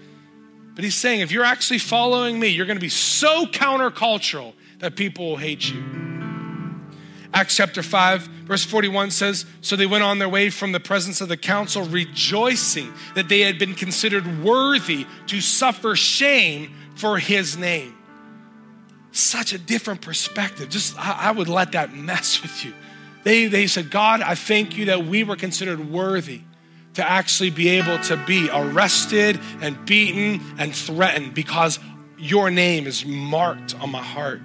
But 0.75 0.85
he's 0.85 0.95
saying 0.95 1.21
if 1.21 1.33
you're 1.33 1.45
actually 1.45 1.81
following 1.81 2.39
me, 2.39 2.49
you're 2.49 2.67
going 2.67 2.79
to 2.79 2.81
be 2.81 2.89
so 2.89 3.47
countercultural 3.47 4.55
that 4.79 4.97
people 4.97 5.31
will 5.31 5.37
hate 5.37 5.71
you. 5.71 6.22
Acts 7.35 7.57
chapter 7.57 7.83
5, 7.83 8.23
verse 8.23 8.65
41 8.65 9.11
says 9.11 9.47
So 9.63 9.75
they 9.75 9.87
went 9.87 10.05
on 10.05 10.19
their 10.19 10.29
way 10.29 10.51
from 10.51 10.73
the 10.73 10.81
presence 10.81 11.21
of 11.21 11.29
the 11.29 11.37
council, 11.37 11.83
rejoicing 11.85 12.93
that 13.15 13.29
they 13.29 13.41
had 13.41 13.59
been 13.59 13.75
considered 13.75 14.43
worthy 14.45 15.07
to 15.29 15.41
suffer 15.41 15.97
shame 15.97 16.75
for 16.95 17.19
his 17.19 17.57
name. 17.57 17.97
Such 19.13 19.53
a 19.53 19.59
different 19.59 20.03
perspective. 20.03 20.69
Just, 20.69 20.99
I, 20.99 21.29
I 21.29 21.31
would 21.31 21.49
let 21.49 21.73
that 21.73 21.95
mess 21.95 22.43
with 22.43 22.65
you. 22.65 22.75
They, 23.25 23.47
they 23.47 23.67
said, 23.67 23.91
God, 23.91 24.21
I 24.21 24.35
thank 24.35 24.77
you 24.77 24.87
that 24.87 25.05
we 25.07 25.25
were 25.25 25.37
considered 25.37 25.91
worthy 25.91 26.43
to 26.95 27.09
actually 27.09 27.51
be 27.51 27.69
able 27.71 27.99
to 28.05 28.17
be 28.27 28.51
arrested 28.53 29.39
and 29.61 29.85
beaten 29.87 30.43
and 30.59 30.75
threatened 30.75 31.35
because 31.35 31.79
your 32.19 32.51
name 32.51 32.87
is 32.87 33.07
marked 33.07 33.75
on 33.81 33.91
my 33.91 34.03
heart. 34.03 34.43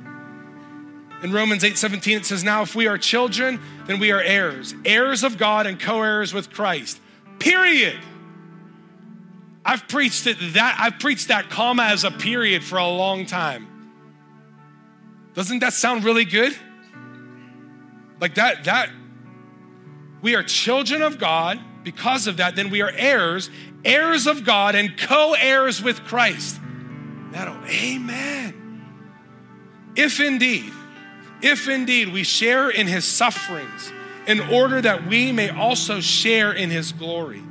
In 1.23 1.31
Romans 1.31 1.63
8 1.63 1.77
17, 1.77 2.17
it 2.17 2.25
says, 2.25 2.43
Now 2.43 2.61
if 2.61 2.75
we 2.75 2.87
are 2.87 2.97
children, 2.97 3.59
then 3.87 3.99
we 3.99 4.11
are 4.11 4.21
heirs, 4.21 4.75
heirs 4.85 5.23
of 5.23 5.37
God 5.37 5.65
and 5.65 5.79
co 5.79 6.01
heirs 6.01 6.33
with 6.33 6.51
Christ. 6.51 7.01
Period. 7.39 7.99
I've 9.65 9.87
preached 9.87 10.27
it 10.27 10.37
that 10.53 10.77
I've 10.79 10.99
preached 10.99 11.27
that 11.27 11.49
comma 11.49 11.83
as 11.83 12.03
a 12.03 12.11
period 12.11 12.63
for 12.63 12.77
a 12.77 12.87
long 12.87 13.25
time. 13.25 13.67
Doesn't 15.33 15.59
that 15.59 15.73
sound 15.73 16.03
really 16.03 16.25
good? 16.25 16.55
Like 18.19 18.35
that, 18.35 18.63
that 18.63 18.89
we 20.21 20.35
are 20.35 20.43
children 20.43 21.01
of 21.01 21.19
God. 21.19 21.59
Because 21.83 22.27
of 22.27 22.37
that, 22.37 22.55
then 22.57 22.69
we 22.69 22.81
are 22.81 22.91
heirs, 22.91 23.49
heirs 23.85 24.27
of 24.27 24.43
God, 24.43 24.75
and 24.75 24.97
co-heirs 24.97 25.81
with 25.81 26.03
Christ. 26.03 26.59
That'll, 27.31 27.53
oh, 27.53 27.65
amen. 27.65 28.83
If 29.95 30.19
indeed 30.19 30.73
if 31.41 31.67
indeed 31.67 32.11
we 32.11 32.23
share 32.23 32.69
in 32.69 32.87
his 32.87 33.05
sufferings, 33.05 33.91
in 34.27 34.41
order 34.41 34.81
that 34.81 35.07
we 35.07 35.31
may 35.31 35.49
also 35.49 36.01
share 36.01 36.51
in 36.51 36.69
his 36.69 36.91
glory. 36.91 37.41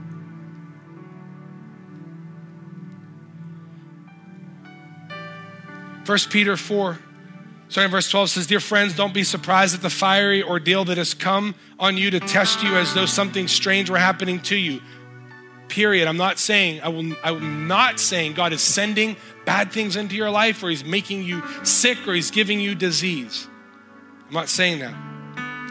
First 6.04 6.30
Peter 6.30 6.56
4, 6.56 6.98
starting 7.68 7.90
verse 7.90 8.08
12 8.10 8.30
says, 8.30 8.46
Dear 8.46 8.60
friends, 8.60 8.94
don't 8.94 9.14
be 9.14 9.24
surprised 9.24 9.74
at 9.74 9.82
the 9.82 9.90
fiery 9.90 10.42
ordeal 10.42 10.84
that 10.84 10.98
has 10.98 11.14
come 11.14 11.56
on 11.80 11.96
you 11.96 12.10
to 12.12 12.20
test 12.20 12.62
you 12.62 12.76
as 12.76 12.94
though 12.94 13.06
something 13.06 13.48
strange 13.48 13.90
were 13.90 13.98
happening 13.98 14.38
to 14.42 14.54
you. 14.54 14.80
Period. 15.66 16.06
I'm 16.06 16.16
not 16.16 16.38
saying, 16.38 16.80
I 16.82 16.88
will, 16.90 17.16
I'm 17.24 17.66
not 17.66 17.98
saying 17.98 18.34
God 18.34 18.52
is 18.52 18.62
sending 18.62 19.16
bad 19.44 19.72
things 19.72 19.96
into 19.96 20.14
your 20.14 20.30
life 20.30 20.62
or 20.62 20.70
he's 20.70 20.84
making 20.84 21.24
you 21.24 21.42
sick 21.64 22.06
or 22.06 22.14
he's 22.14 22.30
giving 22.30 22.60
you 22.60 22.76
disease. 22.76 23.48
I'm 24.28 24.34
not 24.34 24.48
saying 24.48 24.80
that. 24.80 24.94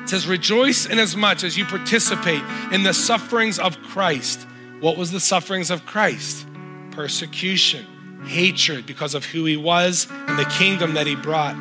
It 0.04 0.10
says, 0.10 0.28
Rejoice 0.28 0.86
inasmuch 0.86 1.02
as 1.02 1.16
much 1.18 1.44
as 1.44 1.58
you 1.58 1.66
participate 1.66 2.44
in 2.72 2.84
the 2.84 2.94
sufferings 2.94 3.60
of 3.60 3.82
Christ. 3.82 4.46
What 4.80 4.98
was 4.98 5.12
the 5.12 5.20
sufferings 5.20 5.72
of 5.72 5.86
Christ? 5.86 6.48
Persecution, 6.92 7.86
hatred 8.26 8.86
because 8.86 9.16
of 9.16 9.26
who 9.26 9.46
he 9.46 9.58
was 9.58 10.08
and 10.10 10.38
the 10.38 10.46
kingdom 10.46 10.94
that 10.94 11.08
he 11.08 11.16
brought. 11.16 11.56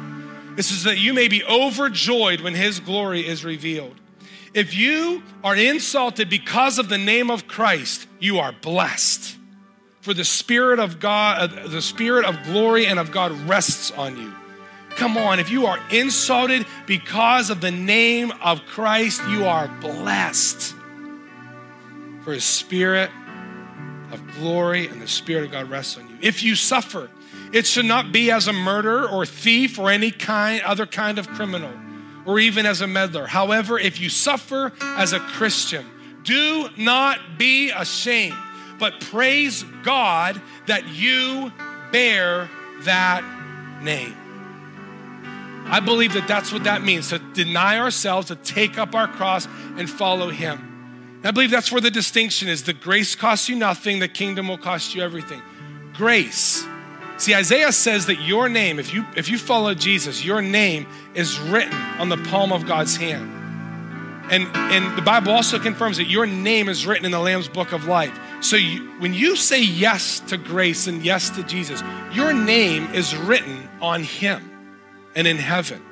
This 0.57 0.71
is 0.71 0.85
that 0.85 0.99
you 0.99 1.13
may 1.15 1.27
be 1.27 1.43
overjoyed 1.45 2.41
when 2.41 2.55
his 2.55 2.81
glory 2.81 3.27
is 3.27 3.45
revealed. 3.45 3.97
If 4.53 4.75
you 4.75 5.23
are 5.43 5.57
insulted 5.57 6.31
because 6.31 6.79
of 6.79 6.89
the 6.89 6.99
name 6.99 7.31
of 7.31 7.49
Christ, 7.49 8.07
you 8.21 8.39
are 8.39 8.53
blessed. 8.53 9.37
For 10.01 10.15
the 10.15 10.25
Spirit 10.25 10.79
of 10.79 11.01
God, 11.01 11.51
uh, 11.51 11.67
the 11.67 11.83
Spirit 11.83 12.25
of 12.25 12.41
glory 12.45 12.87
and 12.87 13.01
of 13.01 13.11
God 13.11 13.33
rests 13.49 13.91
on 13.91 14.17
you. 14.17 14.33
Come 14.97 15.17
on, 15.17 15.41
if 15.41 15.51
you 15.51 15.67
are 15.67 15.79
insulted 15.91 16.67
because 16.87 17.51
of 17.51 17.61
the 17.61 17.71
name 17.71 18.33
of 18.43 18.65
Christ, 18.67 19.23
you 19.29 19.47
are 19.47 19.69
blessed. 19.81 20.75
For 22.23 22.33
his 22.33 22.45
spirit 22.45 23.11
of 24.13 24.23
glory 24.37 24.87
and 24.87 25.03
the 25.03 25.09
spirit 25.09 25.45
of 25.45 25.51
God 25.51 25.69
rests 25.69 25.99
on 25.99 26.09
you. 26.09 26.17
If 26.21 26.43
you 26.43 26.55
suffer, 26.55 27.11
it 27.53 27.67
should 27.67 27.87
not 27.87 28.13
be 28.13 28.31
as 28.31 28.47
a 28.47 28.53
murderer 28.53 29.09
or 29.09 29.27
thief 29.27 29.79
or 29.79 29.91
any 29.91 30.11
kind 30.11 30.63
other 30.63 30.87
kind 30.87 31.19
of 31.19 31.29
criminal 31.29 31.73
or 32.25 32.39
even 32.39 32.65
as 32.65 32.81
a 32.81 32.87
meddler. 32.87 33.27
However, 33.27 33.79
if 33.79 34.01
you 34.01 34.09
suffer 34.09 34.73
as 34.81 35.13
a 35.13 35.21
Christian, 35.21 35.85
do 36.23 36.69
not 36.77 37.19
be 37.37 37.71
ashamed, 37.71 38.37
but 38.79 39.01
praise 39.01 39.65
God 39.83 40.41
that 40.67 40.89
you 40.89 41.53
bear 41.93 42.49
that 42.85 43.23
name. 43.83 44.17
I 45.67 45.81
believe 45.81 46.13
that 46.13 46.29
that's 46.29 46.53
what 46.53 46.65
that 46.65 46.83
means 46.83 47.09
to 47.09 47.19
deny 47.19 47.79
ourselves, 47.79 48.29
to 48.29 48.37
take 48.37 48.79
up 48.79 48.95
our 48.95 49.09
cross 49.09 49.47
and 49.77 49.89
follow 49.89 50.31
Him. 50.31 50.59
And 51.17 51.27
I 51.27 51.31
believe 51.31 51.51
that's 51.51 51.73
where 51.73 51.81
the 51.81 51.91
distinction 51.91 52.49
is. 52.49 52.65
The 52.65 52.75
grace 52.75 53.15
costs 53.15 53.49
you 53.49 53.57
nothing, 53.57 53.99
the 53.99 54.09
kingdom 54.09 54.49
will 54.49 54.59
cost 54.59 54.95
you 54.95 55.03
everything. 55.03 55.43
Grace. 55.95 56.67
See, 57.17 57.35
Isaiah 57.35 57.73
says 57.73 58.07
that 58.07 58.21
your 58.21 58.49
name, 58.49 58.79
if 58.79 58.93
you 58.93 59.07
if 59.17 59.29
you 59.29 59.39
follow 59.39 59.73
Jesus, 59.75 60.25
your 60.25 60.43
name 60.43 60.87
is 61.15 61.39
written 61.39 61.75
on 61.99 62.09
the 62.09 62.17
palm 62.17 62.53
of 62.53 62.67
God's 62.67 62.97
hand. 62.97 63.31
And, 64.31 64.45
and 64.57 64.97
the 64.97 65.03
Bible 65.03 65.33
also 65.33 65.59
confirms 65.59 65.99
that 65.99 66.07
your 66.07 66.27
name 66.27 66.71
is 66.71 66.87
written 66.87 67.05
in 67.05 67.13
the 67.13 67.21
Lamb's 67.21 67.47
book 67.47 67.73
of 67.73 67.85
life. 67.85 68.19
So 68.41 68.57
you, 68.57 68.91
when 68.99 69.13
you 69.13 69.37
say 69.37 69.63
yes 69.63 70.21
to 70.21 70.39
grace 70.39 70.87
and 70.87 71.05
yes 71.05 71.29
to 71.31 71.43
Jesus, 71.43 71.83
your 72.11 72.33
name 72.33 72.87
is 72.95 73.15
written 73.15 73.69
on 73.83 74.03
Him 74.03 74.54
and 75.15 75.27
in 75.27 75.37
heaven. 75.37 75.83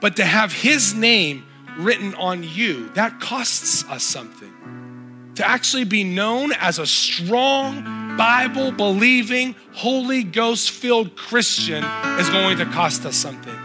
But 0.00 0.16
to 0.16 0.24
have 0.24 0.52
his 0.52 0.94
name 0.94 1.46
written 1.78 2.14
on 2.14 2.42
you, 2.42 2.88
that 2.90 3.20
costs 3.20 3.84
us 3.84 4.02
something. 4.02 5.32
To 5.36 5.48
actually 5.48 5.84
be 5.84 6.04
known 6.04 6.52
as 6.52 6.78
a 6.78 6.86
strong, 6.86 8.16
Bible 8.16 8.72
believing, 8.72 9.54
Holy 9.72 10.22
Ghost 10.22 10.70
filled 10.70 11.16
Christian 11.16 11.84
is 12.18 12.28
going 12.30 12.58
to 12.58 12.66
cost 12.66 13.06
us 13.06 13.16
something. 13.16 13.56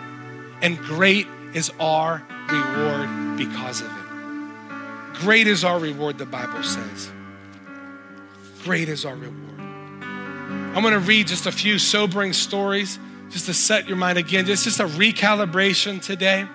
And 0.62 0.78
great 0.78 1.28
is 1.54 1.72
our 1.80 2.24
reward 2.50 3.38
because 3.38 3.82
of 3.82 3.88
it. 3.88 5.16
Great 5.16 5.48
is 5.48 5.64
our 5.64 5.80
reward, 5.80 6.18
the 6.18 6.26
Bible 6.26 6.64
says. 6.64 7.12
Great 8.64 8.90
is 8.90 9.06
our 9.06 9.16
reward. 9.16 9.60
I'm 9.60 10.82
going 10.82 10.94
to 10.94 11.00
read 11.00 11.28
just 11.28 11.46
a 11.46 11.52
few 11.52 11.80
sobering 11.80 12.34
stories 12.34 13.00
just 13.36 13.48
to 13.48 13.54
set 13.54 13.86
your 13.86 13.98
mind 13.98 14.18
again, 14.18 14.46
just, 14.46 14.64
just 14.64 14.80
a 14.80 14.86
recalibration 14.86 16.02
today 16.02 16.48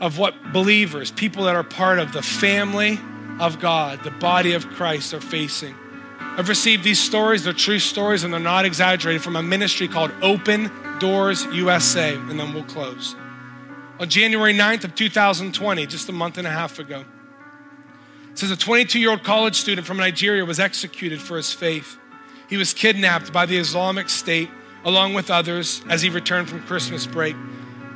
of 0.00 0.18
what 0.18 0.34
believers, 0.52 1.10
people 1.10 1.44
that 1.44 1.56
are 1.56 1.64
part 1.64 1.98
of 1.98 2.12
the 2.12 2.20
family 2.20 3.00
of 3.40 3.58
God, 3.58 4.04
the 4.04 4.10
body 4.10 4.52
of 4.52 4.68
Christ, 4.68 5.14
are 5.14 5.20
facing. 5.20 5.74
I've 6.20 6.50
received 6.50 6.84
these 6.84 7.00
stories, 7.00 7.44
they're 7.44 7.54
true 7.54 7.78
stories, 7.78 8.22
and 8.22 8.34
they're 8.34 8.38
not 8.38 8.66
exaggerated 8.66 9.22
from 9.22 9.34
a 9.34 9.42
ministry 9.42 9.88
called 9.88 10.10
Open 10.20 10.70
Doors 10.98 11.46
USA, 11.46 12.14
and 12.14 12.38
then 12.38 12.52
we'll 12.52 12.64
close. 12.64 13.16
On 13.98 14.10
January 14.10 14.52
9th 14.52 14.84
of 14.84 14.94
2020, 14.94 15.86
just 15.86 16.06
a 16.10 16.12
month 16.12 16.36
and 16.36 16.46
a 16.46 16.50
half 16.50 16.78
ago, 16.78 17.02
It 18.32 18.38
says 18.40 18.50
a 18.50 18.58
22 18.58 19.00
year 19.00 19.08
old 19.08 19.24
college 19.24 19.56
student 19.56 19.86
from 19.86 19.96
Nigeria 19.96 20.44
was 20.44 20.60
executed 20.60 21.22
for 21.22 21.38
his 21.38 21.54
faith. 21.54 21.96
He 22.46 22.58
was 22.58 22.74
kidnapped 22.74 23.32
by 23.32 23.46
the 23.46 23.56
Islamic 23.56 24.10
State 24.10 24.50
along 24.86 25.12
with 25.12 25.30
others 25.30 25.82
as 25.90 26.00
he 26.00 26.08
returned 26.08 26.48
from 26.48 26.62
Christmas 26.62 27.06
break. 27.06 27.36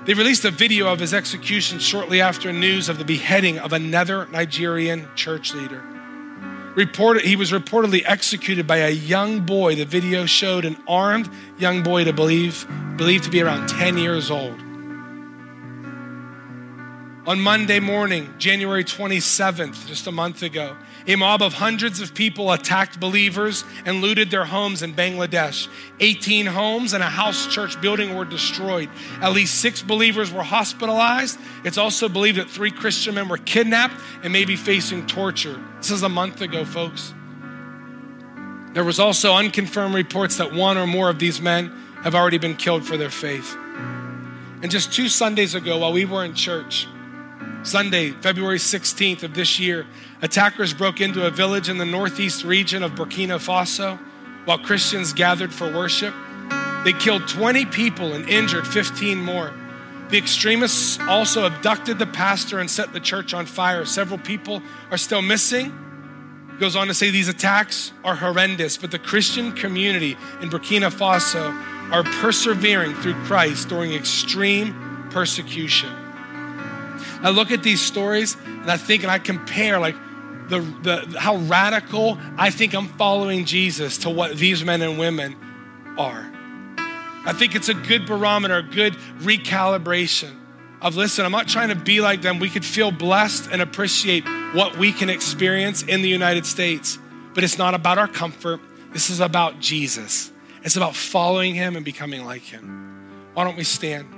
They 0.05 0.12
released 0.12 0.44
a 0.44 0.50
video 0.50 0.92
of 0.92 0.98
his 0.98 1.14
execution 1.14 1.79
shortly 1.79 2.20
after 2.20 2.53
news 2.53 2.88
of 2.88 2.98
the 2.98 3.05
beheading 3.05 3.59
of 3.61 3.72
another 3.72 4.26
Nigerian 4.26 5.07
church 5.14 5.55
leader. 5.55 5.83
Reported, 6.74 7.24
he 7.24 7.37
was 7.37 7.53
reportedly 7.53 8.03
executed 8.05 8.66
by 8.66 8.79
a 8.79 8.90
young 8.90 9.40
boy. 9.40 9.76
The 9.76 9.85
video 9.85 10.26
showed 10.26 10.64
an 10.64 10.76
armed 10.88 11.31
young 11.59 11.83
boy 11.83 12.05
to 12.05 12.12
believe, 12.12 12.66
believed 12.96 13.24
to 13.24 13.31
be 13.31 13.40
around 13.40 13.68
10 13.68 13.96
years 13.96 14.31
old. 14.31 14.59
On 17.26 17.40
Monday 17.40 17.79
morning, 17.79 18.35
January 18.38 18.83
27th, 18.83 19.87
just 19.87 20.07
a 20.09 20.12
month 20.12 20.42
ago, 20.42 20.76
a 21.06 21.16
mob 21.16 21.42
of 21.42 21.54
hundreds 21.54 22.00
of 22.00 22.14
people 22.14 22.52
attacked 22.52 23.00
believers 23.00 23.64
and 23.84 24.00
looted 24.00 24.30
their 24.30 24.44
homes 24.44 24.82
in 24.82 24.94
Bangladesh. 24.94 25.68
18 26.00 26.46
homes 26.46 26.92
and 26.92 27.02
a 27.02 27.06
house 27.06 27.46
church 27.46 27.80
building 27.80 28.14
were 28.14 28.24
destroyed. 28.24 28.88
At 29.20 29.32
least 29.32 29.60
six 29.60 29.82
believers 29.82 30.32
were 30.32 30.42
hospitalized. 30.42 31.38
It's 31.64 31.78
also 31.78 32.08
believed 32.08 32.38
that 32.38 32.50
three 32.50 32.70
Christian 32.70 33.14
men 33.14 33.28
were 33.28 33.38
kidnapped 33.38 33.94
and 34.22 34.32
may 34.32 34.44
be 34.44 34.56
facing 34.56 35.06
torture. 35.06 35.58
This 35.78 35.90
is 35.90 36.02
a 36.02 36.08
month 36.08 36.40
ago, 36.40 36.64
folks. 36.64 37.14
There 38.72 38.84
was 38.84 39.00
also 39.00 39.34
unconfirmed 39.34 39.94
reports 39.94 40.36
that 40.36 40.52
one 40.52 40.78
or 40.78 40.86
more 40.86 41.10
of 41.10 41.18
these 41.18 41.40
men 41.40 41.72
have 42.02 42.14
already 42.14 42.38
been 42.38 42.56
killed 42.56 42.86
for 42.86 42.96
their 42.96 43.10
faith. 43.10 43.56
And 44.62 44.70
just 44.70 44.92
two 44.92 45.08
Sundays 45.08 45.54
ago, 45.54 45.78
while 45.78 45.92
we 45.92 46.04
were 46.04 46.24
in 46.24 46.34
church, 46.34 46.86
Sunday, 47.62 48.12
February 48.12 48.56
16th 48.56 49.22
of 49.22 49.34
this 49.34 49.60
year, 49.60 49.86
attackers 50.22 50.72
broke 50.72 51.00
into 51.00 51.26
a 51.26 51.30
village 51.30 51.68
in 51.68 51.76
the 51.76 51.84
northeast 51.84 52.42
region 52.42 52.82
of 52.82 52.92
Burkina 52.92 53.38
Faso 53.38 53.98
while 54.46 54.58
Christians 54.58 55.12
gathered 55.12 55.52
for 55.52 55.70
worship. 55.70 56.14
They 56.84 56.94
killed 56.94 57.28
20 57.28 57.66
people 57.66 58.14
and 58.14 58.26
injured 58.28 58.66
15 58.66 59.18
more. 59.18 59.52
The 60.08 60.16
extremists 60.16 60.98
also 61.00 61.44
abducted 61.44 61.98
the 61.98 62.06
pastor 62.06 62.58
and 62.58 62.70
set 62.70 62.94
the 62.94 63.00
church 63.00 63.34
on 63.34 63.44
fire. 63.44 63.84
Several 63.84 64.18
people 64.18 64.62
are 64.90 64.96
still 64.96 65.22
missing. 65.22 65.66
He 66.52 66.58
Goes 66.58 66.76
on 66.76 66.86
to 66.86 66.94
say 66.94 67.10
these 67.10 67.28
attacks 67.28 67.92
are 68.02 68.16
horrendous, 68.16 68.78
but 68.78 68.90
the 68.90 68.98
Christian 68.98 69.52
community 69.52 70.16
in 70.40 70.48
Burkina 70.48 70.90
Faso 70.90 71.52
are 71.92 72.04
persevering 72.22 72.94
through 72.94 73.14
Christ 73.24 73.68
during 73.68 73.92
extreme 73.92 75.08
persecution. 75.10 75.99
I 77.22 77.30
look 77.30 77.50
at 77.50 77.62
these 77.62 77.80
stories 77.80 78.37
and 78.44 78.70
I 78.70 78.76
think 78.76 79.02
and 79.02 79.11
I 79.11 79.18
compare 79.18 79.78
like 79.78 79.96
the, 80.48 80.61
the 80.83 81.18
how 81.18 81.37
radical 81.37 82.18
I 82.37 82.50
think 82.50 82.74
I'm 82.74 82.88
following 82.88 83.44
Jesus 83.44 83.98
to 83.98 84.11
what 84.11 84.37
these 84.37 84.64
men 84.64 84.83
and 84.83 84.98
women 84.98 85.37
are. 85.98 86.30
I 87.26 87.35
think 87.35 87.54
it's 87.54 87.68
a 87.68 87.74
good 87.74 88.06
barometer, 88.06 88.56
a 88.56 88.62
good 88.62 88.94
recalibration 89.18 90.35
of 90.80 90.96
listen, 90.96 91.24
I'm 91.24 91.33
not 91.33 91.48
trying 91.48 91.68
to 91.68 91.74
be 91.74 92.00
like 92.00 92.22
them. 92.22 92.38
We 92.38 92.48
could 92.48 92.64
feel 92.64 92.90
blessed 92.90 93.50
and 93.52 93.61
appreciate 93.61 94.24
what 94.54 94.76
we 94.78 94.92
can 94.92 95.11
experience 95.11 95.83
in 95.83 96.02
the 96.02 96.09
United 96.09 96.46
States, 96.46 96.98
but 97.35 97.44
it's 97.44 97.59
not 97.59 97.74
about 97.74 97.98
our 97.98 98.09
comfort. 98.09 98.61
This 98.92 99.11
is 99.11 99.20
about 99.20 99.61
Jesus. 99.61 100.33
It's 100.62 100.76
about 100.76 100.96
following 100.96 101.54
him 101.54 101.76
and 101.76 101.85
becoming 101.85 102.24
like 102.24 102.42
him. 102.42 103.30
Why 103.35 103.44
don't 103.44 103.56
we 103.56 103.64
stand? 103.64 104.09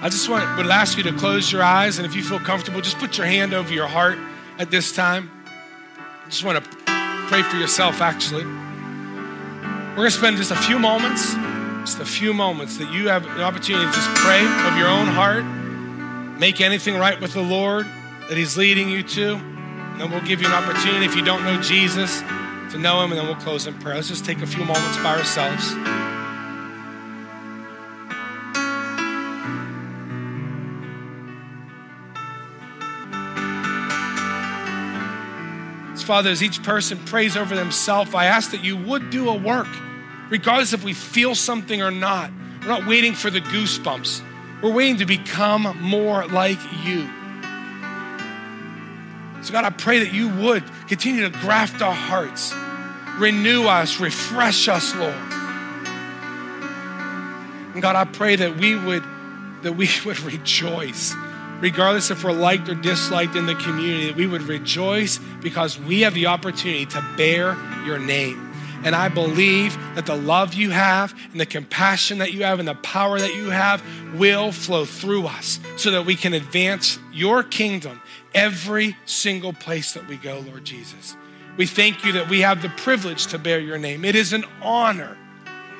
I 0.00 0.08
just 0.08 0.28
want, 0.28 0.56
would 0.56 0.66
ask 0.66 0.96
you 0.96 1.02
to 1.04 1.12
close 1.12 1.50
your 1.50 1.64
eyes, 1.64 1.98
and 1.98 2.06
if 2.06 2.14
you 2.14 2.22
feel 2.22 2.38
comfortable, 2.38 2.80
just 2.80 2.98
put 2.98 3.18
your 3.18 3.26
hand 3.26 3.52
over 3.52 3.74
your 3.74 3.88
heart 3.88 4.16
at 4.56 4.70
this 4.70 4.92
time. 4.92 5.28
I 6.24 6.28
just 6.28 6.44
want 6.44 6.62
to 6.62 6.70
pray 7.26 7.42
for 7.42 7.56
yourself, 7.56 8.00
actually. 8.00 8.44
We're 8.44 9.96
going 9.96 10.10
to 10.10 10.16
spend 10.16 10.36
just 10.36 10.52
a 10.52 10.56
few 10.56 10.78
moments, 10.78 11.34
just 11.80 11.98
a 11.98 12.04
few 12.04 12.32
moments 12.32 12.76
that 12.76 12.92
you 12.92 13.08
have 13.08 13.24
the 13.24 13.42
opportunity 13.42 13.86
to 13.86 13.92
just 13.92 14.08
pray 14.14 14.38
of 14.38 14.78
your 14.78 14.86
own 14.86 15.08
heart, 15.08 15.44
make 16.38 16.60
anything 16.60 16.96
right 16.96 17.20
with 17.20 17.32
the 17.32 17.42
Lord 17.42 17.84
that 18.28 18.36
He's 18.36 18.56
leading 18.56 18.88
you 18.88 19.02
to. 19.02 19.34
And 19.34 20.00
then 20.00 20.12
we'll 20.12 20.20
give 20.20 20.40
you 20.40 20.46
an 20.46 20.54
opportunity, 20.54 21.06
if 21.06 21.16
you 21.16 21.24
don't 21.24 21.42
know 21.42 21.60
Jesus, 21.60 22.20
to 22.70 22.78
know 22.78 23.02
Him, 23.02 23.10
and 23.10 23.18
then 23.18 23.26
we'll 23.26 23.34
close 23.34 23.66
in 23.66 23.74
prayer. 23.80 23.96
Let's 23.96 24.06
just 24.06 24.24
take 24.24 24.42
a 24.42 24.46
few 24.46 24.64
moments 24.64 24.96
by 24.98 25.18
ourselves. 25.18 25.74
Father, 36.08 36.30
as 36.30 36.42
each 36.42 36.62
person 36.62 36.96
prays 37.04 37.36
over 37.36 37.54
themselves, 37.54 38.14
I 38.14 38.24
ask 38.24 38.52
that 38.52 38.64
you 38.64 38.78
would 38.78 39.10
do 39.10 39.28
a 39.28 39.36
work, 39.36 39.68
regardless 40.30 40.72
if 40.72 40.82
we 40.82 40.94
feel 40.94 41.34
something 41.34 41.82
or 41.82 41.90
not. 41.90 42.30
We're 42.62 42.68
not 42.68 42.86
waiting 42.86 43.12
for 43.12 43.28
the 43.28 43.42
goosebumps, 43.42 44.22
we're 44.62 44.72
waiting 44.72 44.96
to 45.00 45.04
become 45.04 45.76
more 45.82 46.26
like 46.28 46.56
you. 46.82 47.02
So, 49.42 49.52
God, 49.52 49.66
I 49.66 49.70
pray 49.76 49.98
that 49.98 50.14
you 50.14 50.30
would 50.30 50.64
continue 50.88 51.28
to 51.28 51.38
graft 51.40 51.82
our 51.82 51.92
hearts, 51.92 52.54
renew 53.18 53.64
us, 53.64 54.00
refresh 54.00 54.66
us, 54.66 54.94
Lord. 54.94 55.12
And 57.74 57.82
God, 57.82 57.96
I 57.96 58.06
pray 58.06 58.34
that 58.34 58.56
we 58.56 58.76
would 58.76 59.04
that 59.60 59.74
we 59.74 59.90
would 60.06 60.20
rejoice 60.20 61.14
regardless 61.60 62.10
if 62.10 62.24
we're 62.24 62.32
liked 62.32 62.68
or 62.68 62.74
disliked 62.74 63.36
in 63.36 63.46
the 63.46 63.54
community, 63.54 64.06
that 64.06 64.16
we 64.16 64.26
would 64.26 64.42
rejoice 64.42 65.18
because 65.40 65.78
we 65.78 66.02
have 66.02 66.14
the 66.14 66.26
opportunity 66.26 66.86
to 66.86 67.04
bear 67.16 67.56
your 67.84 67.98
name. 67.98 68.44
And 68.84 68.94
I 68.94 69.08
believe 69.08 69.76
that 69.96 70.06
the 70.06 70.16
love 70.16 70.54
you 70.54 70.70
have 70.70 71.12
and 71.32 71.40
the 71.40 71.46
compassion 71.46 72.18
that 72.18 72.32
you 72.32 72.44
have 72.44 72.60
and 72.60 72.68
the 72.68 72.76
power 72.76 73.18
that 73.18 73.34
you 73.34 73.50
have 73.50 73.82
will 74.14 74.52
flow 74.52 74.84
through 74.84 75.26
us 75.26 75.58
so 75.76 75.90
that 75.90 76.06
we 76.06 76.14
can 76.14 76.32
advance 76.32 76.98
your 77.12 77.42
kingdom 77.42 78.00
every 78.34 78.96
single 79.04 79.52
place 79.52 79.94
that 79.94 80.06
we 80.06 80.16
go, 80.16 80.44
Lord 80.46 80.64
Jesus. 80.64 81.16
We 81.56 81.66
thank 81.66 82.04
you 82.04 82.12
that 82.12 82.28
we 82.28 82.42
have 82.42 82.62
the 82.62 82.68
privilege 82.68 83.26
to 83.28 83.38
bear 83.38 83.58
your 83.58 83.78
name. 83.78 84.04
It 84.04 84.14
is 84.14 84.32
an 84.32 84.44
honor 84.62 85.18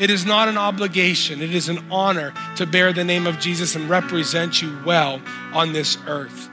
it 0.00 0.10
is 0.10 0.24
not 0.24 0.48
an 0.48 0.56
obligation, 0.56 1.42
it 1.42 1.54
is 1.54 1.68
an 1.68 1.84
honor 1.90 2.32
to 2.56 2.66
bear 2.66 2.92
the 2.92 3.04
name 3.04 3.26
of 3.26 3.38
Jesus 3.38 3.74
and 3.74 3.88
represent 3.88 4.62
you 4.62 4.78
well 4.84 5.20
on 5.52 5.72
this 5.72 5.98
earth. 6.06 6.50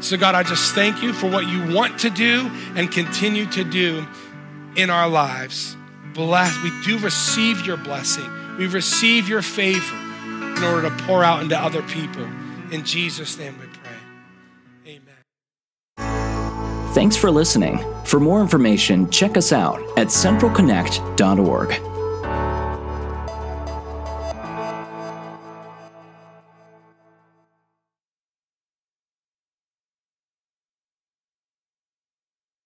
So, 0.00 0.16
God, 0.16 0.34
I 0.34 0.42
just 0.42 0.74
thank 0.74 1.02
you 1.02 1.12
for 1.12 1.30
what 1.30 1.48
you 1.48 1.74
want 1.74 1.98
to 2.00 2.10
do 2.10 2.50
and 2.74 2.90
continue 2.90 3.46
to 3.52 3.64
do 3.64 4.06
in 4.76 4.90
our 4.90 5.08
lives. 5.08 5.76
Bless, 6.12 6.56
we 6.62 6.70
do 6.82 6.98
receive 6.98 7.66
your 7.66 7.76
blessing, 7.76 8.30
we 8.58 8.66
receive 8.66 9.28
your 9.28 9.42
favor 9.42 9.96
in 10.56 10.64
order 10.64 10.88
to 10.88 10.96
pour 11.04 11.22
out 11.22 11.42
into 11.42 11.58
other 11.58 11.82
people. 11.82 12.24
In 12.72 12.84
Jesus' 12.84 13.38
name 13.38 13.58
we 13.58 13.66
pray. 13.66 15.00
Amen. 15.98 16.92
Thanks 16.94 17.16
for 17.16 17.30
listening. 17.30 17.84
For 18.04 18.20
more 18.20 18.40
information, 18.40 19.10
check 19.10 19.36
us 19.36 19.52
out 19.52 19.80
at 19.98 20.08
centralconnect.org. 20.08 21.95